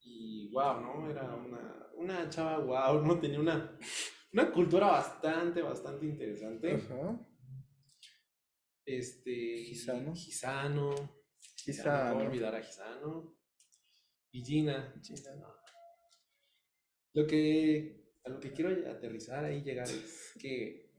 [0.00, 1.10] y wow, ¿no?
[1.10, 3.18] Era una, una chava wow, ¿no?
[3.20, 3.78] Tenía una,
[4.32, 6.72] una cultura bastante, bastante interesante.
[6.74, 7.20] Ajá.
[8.86, 9.64] Este.
[9.64, 10.14] Gisano.
[10.14, 10.94] Gisano.
[11.56, 12.20] Gisano.
[12.20, 13.36] No olvidar a Gisano.
[14.30, 14.94] Y Gina.
[15.02, 15.52] Gina.
[17.14, 20.92] Lo que, a lo que quiero aterrizar ahí, llegar es que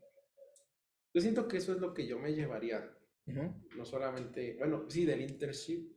[1.14, 2.94] yo siento que eso es lo que yo me llevaría.
[3.26, 5.92] No solamente, bueno, sí, del internship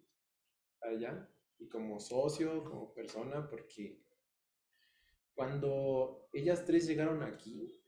[0.81, 4.03] allá y como socio, como persona, porque
[5.33, 7.80] cuando ellas tres llegaron aquí,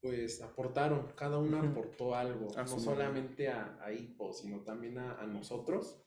[0.00, 5.26] pues aportaron, cada una aportó algo, no solamente a, a Hippo, sino también a, a
[5.26, 6.02] nosotros.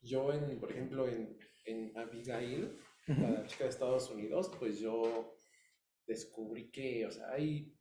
[0.00, 5.36] Yo, en, por ejemplo, en, en Abigail, la chica de Estados Unidos, pues yo
[6.06, 7.76] descubrí que, o sea, hay,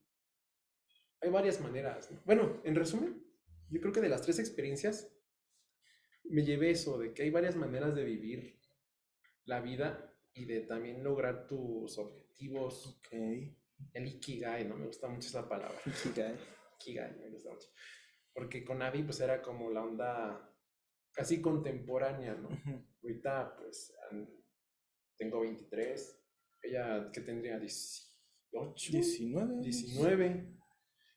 [1.22, 2.12] hay varias maneras.
[2.12, 2.22] ¿no?
[2.26, 3.24] Bueno, en resumen,
[3.70, 5.14] yo creo que de las tres experiencias
[6.26, 8.60] me llevé eso, de que hay varias maneras de vivir
[9.46, 12.88] la vida y de también lograr tus objetivos.
[12.98, 13.08] Ok.
[13.94, 14.76] El Ikigai, ¿no?
[14.76, 15.80] Me gusta mucho esa palabra.
[15.86, 16.38] Ikigai.
[16.76, 17.68] Ikigai, me gusta mucho.
[18.34, 20.56] Porque con Abby, pues era como la onda
[21.12, 22.50] casi contemporánea, ¿no?
[23.02, 23.94] Ahorita, pues,
[25.18, 26.24] tengo 23.
[26.62, 27.60] Ella, que tendría?
[27.60, 28.92] 18.
[28.92, 29.62] 19.
[29.64, 30.58] 19.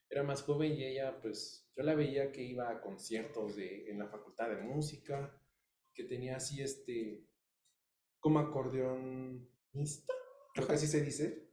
[0.09, 3.99] Era más joven y ella, pues, yo la veía que iba a conciertos de, en
[3.99, 5.39] la facultad de música,
[5.93, 7.27] que tenía así, este,
[8.19, 10.13] como acordeonista,
[10.53, 11.50] creo que así se dice.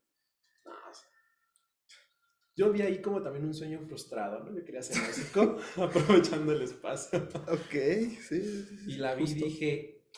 [2.59, 4.53] Yo vi ahí como también un sueño frustrado, ¿no?
[4.53, 7.29] Yo quería ser músico, aprovechando el espacio.
[7.47, 7.73] Ok,
[8.21, 8.67] sí.
[8.89, 9.39] Y la vi justo.
[9.39, 10.11] y dije,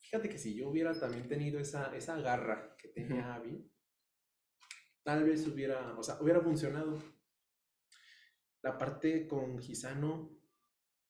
[0.00, 3.72] fíjate que si yo hubiera también tenido esa, esa garra que tenía Abby,
[5.02, 7.02] tal vez hubiera, o sea, hubiera funcionado.
[8.60, 10.38] La parte con Gisano,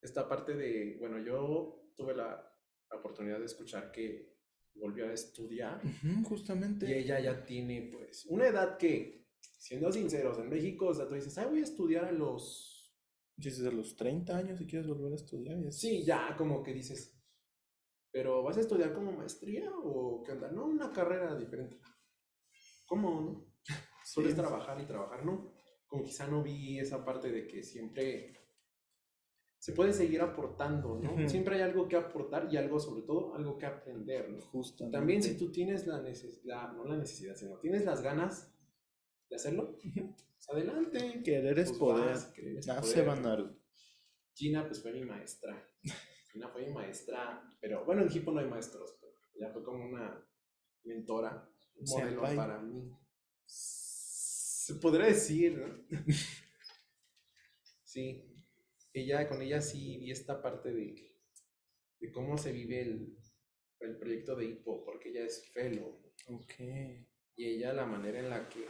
[0.00, 2.56] esta parte de, bueno, yo tuve la,
[2.88, 4.32] la oportunidad de escuchar que
[4.76, 5.80] volvió a estudiar
[6.24, 6.86] justamente.
[6.88, 9.23] y ella ya tiene pues una edad que,
[9.64, 12.70] siendo sinceros, en México, o sea, tú dices, ay, voy a estudiar a los
[13.36, 15.58] Dices a los 30 años si quieres volver a estudiar.
[15.58, 17.18] y es- Sí, ya como que dices,
[18.12, 20.52] pero ¿vas a estudiar como maestría o qué onda?
[20.52, 21.80] No, una carrera diferente.
[22.86, 23.46] ¿Cómo, no?
[24.04, 24.40] Solo es Sí.
[24.40, 25.52] trabajar y trabajar, ¿no?
[25.88, 28.38] Como quizá no vi esa parte de que siempre
[29.58, 31.14] se puede seguir aportando, ¿no?
[31.14, 31.28] Ujú.
[31.28, 34.40] Siempre hay algo que aportar y algo, sobre todo, algo que aprender, ¿no?
[34.42, 34.96] Justamente.
[34.96, 38.53] También si tú tienes la necesidad, no la necesidad, sino tienes las ganas
[39.34, 39.76] de hacerlo,
[40.34, 40.98] pues adelante.
[41.24, 42.06] Querer es Pues poder.
[42.06, 43.06] vas, querer es Nace poder.
[43.06, 43.60] Banaru.
[44.34, 45.70] Gina, pues fue mi maestra.
[46.32, 49.84] Gina fue mi maestra, pero bueno, en Hipo no hay maestros, pero ella fue como
[49.84, 50.26] una
[50.84, 52.36] mentora, un modelo Senpai.
[52.36, 52.90] para mí.
[53.46, 55.86] Se podría decir, ¿no?
[57.84, 58.24] Sí,
[58.92, 61.16] ella, con ella sí vi esta parte de,
[62.00, 63.16] de cómo se vive el,
[63.80, 66.54] el proyecto de Hipo, porque ella es fellow Ok.
[67.36, 68.66] y ella la manera en la que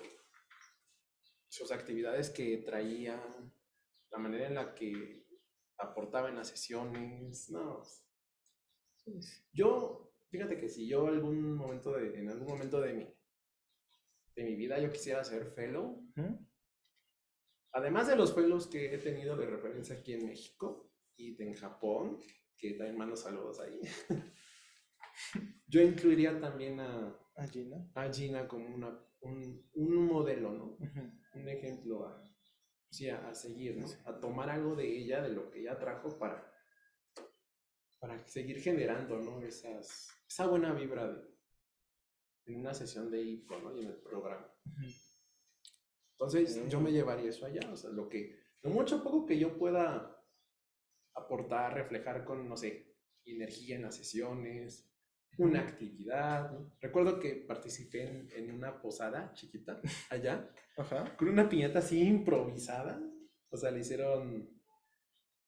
[1.54, 3.16] sus actividades que traía,
[4.10, 5.24] la manera en la que
[5.78, 7.80] aportaba en las sesiones, no.
[9.52, 13.04] Yo, fíjate que si yo algún momento de, en algún momento de mi,
[14.34, 16.44] de mi vida yo quisiera ser fellow, Ujú.
[17.72, 22.18] además de los fellows que he tenido de referencia aquí en México y en Japón,
[22.56, 23.78] que también mando saludos ahí,
[25.68, 27.88] yo incluiría también a, A Gina.
[27.94, 30.64] a Gina como una, un, un modelo, ¿no?
[30.80, 31.23] Ujú.
[31.34, 32.24] Un ejemplo a,
[32.90, 33.86] sí, a, a seguir, ¿no?
[34.04, 36.52] A tomar algo de ella, de lo que ella trajo para,
[37.98, 39.42] para seguir generando, ¿no?
[39.42, 41.34] Esas, esa buena vibra de,
[42.46, 43.74] en una sesión de hipo, ¿no?
[43.76, 44.52] Y en el programa.
[46.12, 49.58] Entonces, yo me llevaría eso allá, o sea, lo que, lo mucho poco que yo
[49.58, 50.22] pueda
[51.14, 54.93] aportar, reflejar con, no sé, energía en las sesiones,
[55.38, 56.50] una actividad.
[56.80, 59.80] Recuerdo que participé en, en una posada chiquita
[60.10, 61.16] allá, Ajá.
[61.16, 63.00] con una piñata así improvisada,
[63.50, 64.50] o sea, le hicieron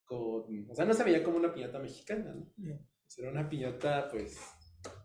[0.04, 2.52] con, o sea, no se veía como una piñata mexicana, ¿no?
[2.56, 2.78] No.
[3.18, 4.38] Era una piñata, pues,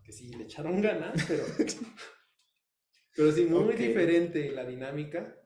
[0.04, 1.44] que sí, le echaron ganas, pero
[3.14, 3.76] Pero sí, muy Ok.
[3.76, 5.36] diferente la dinámica.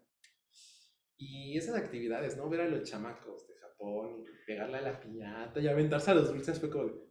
[1.17, 2.49] Y esas actividades, ¿no?
[2.49, 6.61] Ver a los chamacos de Japón pegarle a la piñata y aventarse a los dulces
[6.61, 7.06] fue como de...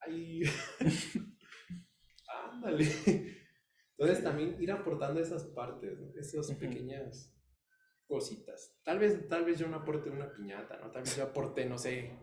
[0.00, 0.42] ¡Ay!
[2.50, 2.86] ¡Ándale!
[3.96, 6.10] Entonces también ir aportando esas partes, ¿no?
[6.18, 7.34] Esas pequeñas
[8.06, 8.78] cositas.
[8.82, 10.90] Tal vez, tal vez yo no aporte una piñata, ¿no?
[10.90, 12.18] Tal vez yo aporte, no sé,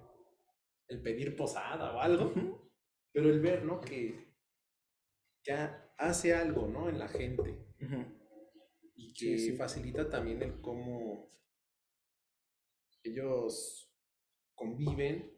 [0.87, 2.33] el pedir posada o algo.
[3.11, 3.79] Pero el ver, ¿no?
[3.79, 4.33] Que,
[5.51, 6.89] ha- hace algo, ¿no?
[6.89, 7.65] En la gente
[8.95, 9.55] y que Sí, sí.
[9.57, 11.31] facilita también el cómo
[13.03, 13.93] ellos
[14.55, 15.31] conviven,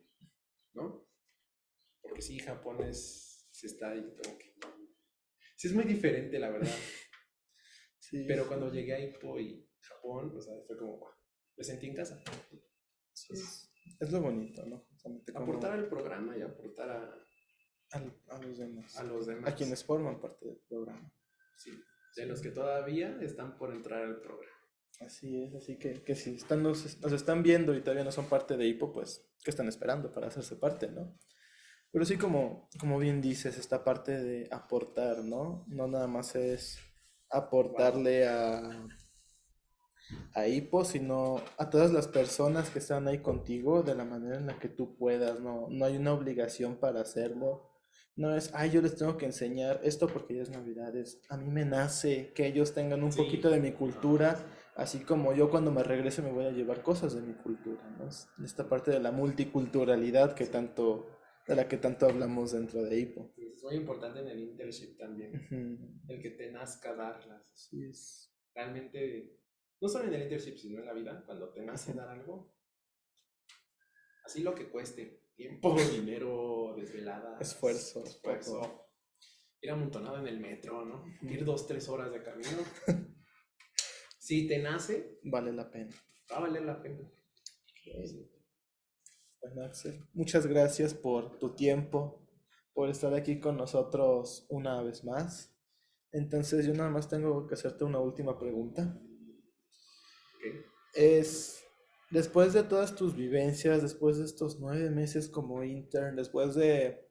[0.73, 1.08] ¿no?
[2.19, 4.53] Porque sí, Japón es, se está ahí como que...
[5.55, 6.69] Sí, es muy diferente, la verdad.
[8.01, 11.13] Sí, Pero cuando llegué a Ipo y Japón, o sea, fue como, "Guau,
[11.55, 12.19] me sentí en casa.
[13.29, 14.83] Es, es lo bonito, ¿no?
[14.89, 17.13] Justamente como Aportar al programa y aportar a,
[17.91, 18.97] al- a los demás.
[18.97, 19.53] a los demás.
[19.53, 21.13] A quienes forman parte del programa.
[21.55, 21.71] Sí,
[22.15, 24.57] de los que todavía están por entrar al programa.
[25.01, 28.27] Así es, así que, que si están, nos, nos están viendo y todavía no son
[28.27, 31.15] parte de HIPO, pues, ¿qué están esperando para hacerse parte, no?
[31.91, 35.65] Pero sí, como, como bien dices, esta parte de aportar, ¿no?
[35.67, 36.77] No nada más es
[37.29, 38.87] aportarle a,
[40.33, 44.47] a HIPO, sino a todas las personas que están ahí contigo de la manera en
[44.47, 45.67] la que tú puedas, ¿no?
[45.69, 47.69] No hay una obligación para hacerlo.
[48.15, 50.95] No es, ay, yo les tengo que enseñar esto porque ya es Navidad.
[50.95, 53.21] Es, a mí me nace que ellos tengan un Sí.
[53.21, 54.37] poquito de mi cultura,
[54.75, 58.07] así como yo cuando me regrese me voy a llevar cosas de mi cultura, ¿no?
[58.07, 61.07] Es esta parte de la multiculturalidad que tanto,
[61.49, 63.33] de la que tanto hablamos dentro de HIPO.
[63.37, 67.51] Es muy importante en el internship también, el que te nazca darlas.
[67.51, 68.31] Así es.
[68.53, 69.39] Realmente,
[69.81, 72.53] no solo en el internship, sino en la vida, cuando te nace dar algo,
[74.25, 78.87] así lo que cueste, tiempo, dinero, desvelada, Esfuerzo, esfuerzo,
[79.59, 81.03] ir amontonado en el metro, ¿no?
[81.23, 82.59] Ir dos, tres horas de camino.
[84.19, 85.95] si te nace, Vale la pena.
[86.31, 87.11] va a valer la pena.
[89.41, 92.27] Bueno, Axel, muchas gracias por tu tiempo,
[92.73, 95.55] por estar aquí con nosotros una vez más.
[96.11, 98.99] Entonces, yo nada más tengo que hacerte una última pregunta.
[100.93, 101.63] Es,
[102.09, 107.08] después de todas tus vivencias, después de estos nueve meses como intern, después de,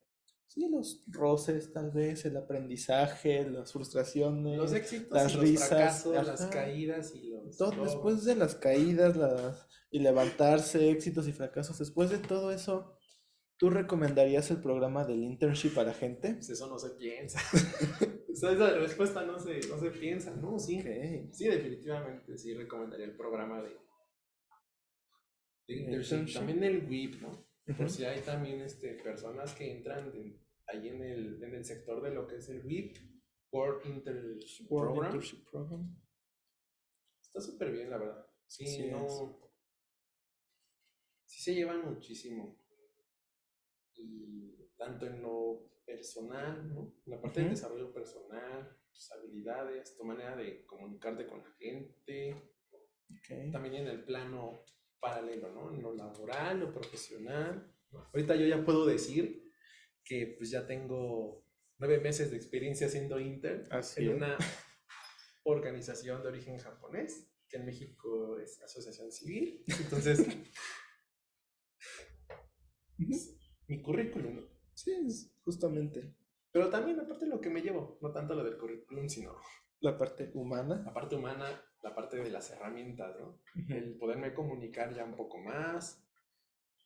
[0.49, 5.69] sí, los roces tal vez, el aprendizaje, las frustraciones, Los éxitos, las y los risas,
[5.69, 7.57] fracasos, las caídas y los...
[7.57, 12.97] todo, después de las caídas las, y levantarse, éxitos y fracasos, después de todo eso,
[13.59, 16.35] ¿tú recomendarías el programa del internship a la gente?
[16.35, 17.41] Pues eso no se piensa.
[18.29, 20.61] Esa esa respuesta no se, no se piensa, ¿no?
[20.61, 20.81] Sí.
[21.33, 23.71] Sí, definitivamente sí recomendaría el programa de,
[25.67, 26.13] de internship.
[26.13, 26.39] Internship.
[26.39, 27.48] También el WIP, ¿no?
[27.77, 32.03] Por si hay también este, personas que entran de- ahí en el, en el sector
[32.03, 32.97] de lo que es el WIP,
[33.53, 35.05] World Internship Program.
[35.07, 35.97] Internship Program.
[37.21, 38.27] Está súper bien, la verdad.
[38.47, 39.07] Sí, Así no.
[39.07, 39.13] es.
[41.27, 42.59] Sí se llevan muchísimo.
[43.95, 46.95] Y tanto en lo personal, ¿no?
[47.07, 47.57] En la parte del Ujú.
[47.57, 52.35] desarrollo personal, tus habilidades, tu manera de comunicarte con la gente.
[53.53, 54.63] También en el plano
[55.01, 55.75] paralelo, ¿no?
[55.75, 57.73] En lo laboral, lo profesional.
[58.13, 59.51] Ahorita yo ya puedo decir
[60.05, 61.45] que pues ya tengo
[61.79, 64.17] nueve meses de experiencia siendo intern Así en es.
[64.17, 64.37] una
[65.45, 69.65] organización de origen japonés, que en México es Asociación Civil.
[69.81, 70.27] Entonces,
[72.97, 73.39] pues,
[73.69, 74.47] mi currículum.
[74.75, 74.93] Sí,
[75.45, 76.15] justamente
[76.53, 79.37] Pero también aparte lo que me llevo, no tanto lo del currículum, sino
[79.81, 80.83] la parte humana.
[80.85, 83.41] la parte humana, la parte de las herramientas, ¿no?
[83.69, 86.05] El poderme comunicar ya un poco más,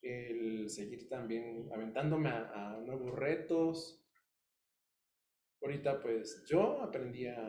[0.03, 4.05] el seguir también aventándome a, a nuevos retos.
[5.63, 7.47] Ahorita pues yo aprendí a,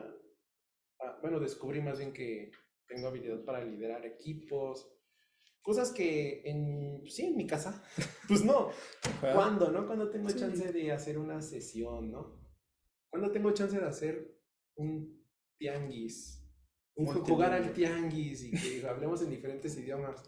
[1.00, 2.50] a- bueno, descubrí más bien que
[2.86, 4.90] tengo habilidad para liderar equipos,
[5.62, 7.82] cosas que en, sí, en mi casa,
[8.28, 8.70] pues no.
[9.20, 9.86] ¿Cuándo, no?
[9.86, 10.38] Cuando tengo Sí.
[10.38, 12.40] chance de hacer una sesión, ¿no?
[13.10, 14.38] Cuando tengo chance de hacer
[14.76, 15.24] un
[15.58, 16.43] tianguis,
[16.96, 20.22] jugar al tianguis y que hablemos en diferentes idiomas.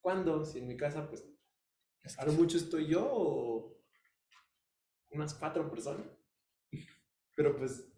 [0.00, 0.44] ¿Cuándo?
[0.44, 1.24] Si en mi casa, pues,
[2.02, 3.76] Es a lo mucho estoy yo o
[5.10, 6.06] unas cuatro personas.
[7.34, 7.92] Pero pues,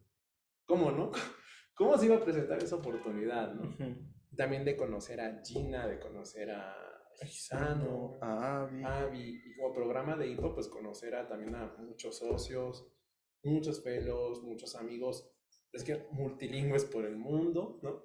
[0.67, 1.11] ¿cómo, no?
[1.75, 3.69] ¿Cómo se iba a presentar esa oportunidad, no?
[3.69, 3.97] Ujú.
[4.37, 6.75] También de conocer a Gina, de conocer a
[7.25, 8.65] Gisano, a.
[8.65, 12.87] Avi, y como programa de IPO, pues conocer a, también a muchos socios,
[13.43, 15.31] muchos fellows, muchos amigos,
[15.73, 18.05] es que multilingües por el mundo, ¿no?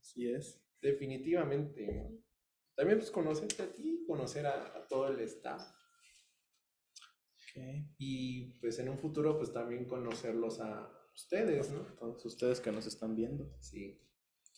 [0.00, 0.60] Así es.
[0.80, 2.22] Definitivamente, ¿no?
[2.74, 5.62] También pues conocerte a ti, conocer a, a todo el staff
[7.56, 7.62] Ok.
[7.98, 11.80] y pues en un futuro pues también conocerlos a, ustedes, ¿no?
[11.98, 13.52] Todos ustedes que nos están viendo.
[13.60, 14.00] Sí.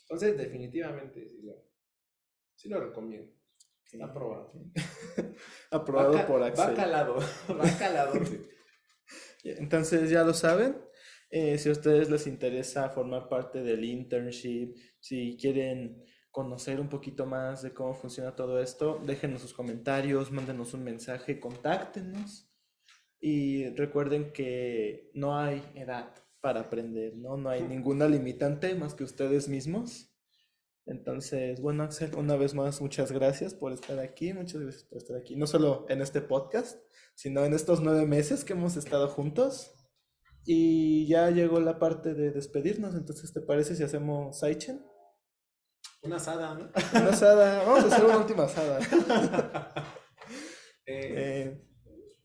[0.02, 1.54] Entonces, definitivamente, sí lo,
[2.54, 3.32] sí lo recomiendo.
[3.90, 4.52] Está aprobado.
[5.70, 6.74] Aprobado Va por Va Axel.
[6.76, 7.16] calado,
[7.48, 8.24] va calado.
[8.24, 8.46] sí.
[9.44, 10.76] Entonces ya lo saben.
[11.30, 17.24] Eh, si a ustedes les interesa formar parte del internship, si quieren conocer un poquito
[17.24, 22.48] más de cómo funciona todo esto, déjenos sus comentarios, mándenos un mensaje, contáctenos.
[23.20, 27.36] Y recuerden que no hay edad para aprender, ¿no?
[27.36, 30.10] No hay ninguna limitante más que ustedes mismos.
[30.86, 35.16] Entonces, bueno, Axel, una vez más, muchas gracias por estar aquí, muchas gracias por estar
[35.16, 36.80] aquí, no solo en este podcast,
[37.14, 39.79] sino en estos nueve meses que hemos estado juntos.
[40.44, 44.84] Y ya llegó la parte de despedirnos, entonces, ¿te parece si hacemos Saichen?
[46.02, 46.70] Una asada, ¿no?
[46.98, 48.80] Una asada, vamos a hacer una última asada.
[50.86, 51.68] Eh, Eh,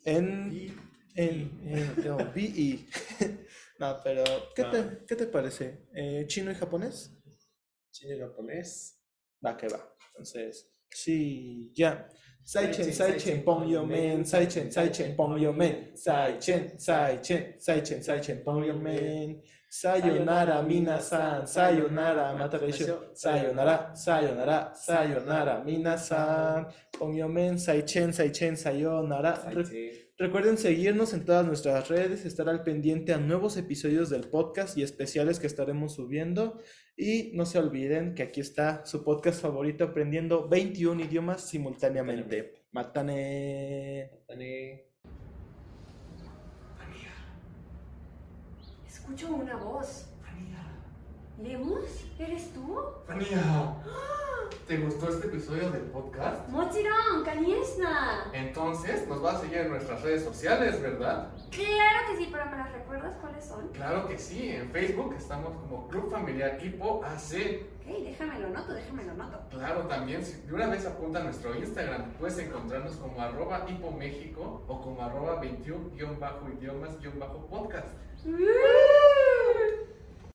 [0.06, 0.76] en,
[1.14, 2.88] en, en, no, BE.
[3.78, 4.24] No, pero,
[4.56, 5.86] ¿qué te, ¿qué te parece?
[5.94, 7.12] Eh, ¿Chino y japonés?
[7.92, 9.02] chino y japonés.
[9.46, 9.94] Va que va.
[10.10, 12.10] Entonces, sí, ya.
[12.46, 16.78] Saichen, Saichen, Saichen, Saichen, pon yo pon men, men, Saichen, Saichen, pon yo men, Saichen,
[16.78, 19.42] Saichen, Saichen, Saichen, Saichen, pon yo men.
[19.68, 29.50] Sayonara, minasan, sayonara, mataresho, sayonara, sayonara, sayonara, minasan, pon yo men, Saichen, Saichen, sayonara.
[29.52, 30.06] Re-.
[30.18, 34.84] Recuerden seguirnos en todas nuestras redes, estar al pendiente a nuevos episodios del podcast y
[34.84, 36.62] especiales que estaremos subiendo.
[36.98, 42.66] Y no se olviden que aquí está su podcast favorito, aprendiendo 21 idiomas simultáneamente.
[42.72, 44.12] Matane.
[44.26, 44.86] Tane.
[48.88, 50.15] Escucho una voz.
[51.38, 52.06] ¿Lemus?
[52.18, 52.80] ¿Eres tú?
[53.06, 53.76] Fania,
[54.68, 56.48] ¿te gustó este episodio del podcast?
[56.48, 58.32] Mochiron, Kaniesna.
[58.32, 61.28] Entonces nos vas a seguir en nuestras redes sociales, ¿verdad?
[61.52, 63.68] Claro que sí, pero ¿me las recuerdas cuáles son?
[63.70, 67.66] Claro que sí, en Facebook estamos como Club Familiar Hipo AC.
[67.82, 69.40] Ok, déjamelo noto, déjamelo noto.
[69.50, 73.92] Claro, también, si de una vez apunta a nuestro Instagram, puedes encontrarnos como arroba Hipo
[73.92, 77.90] México o como arroba 21-idiomas-podcast.
[78.26, 79.85] ¡Uh!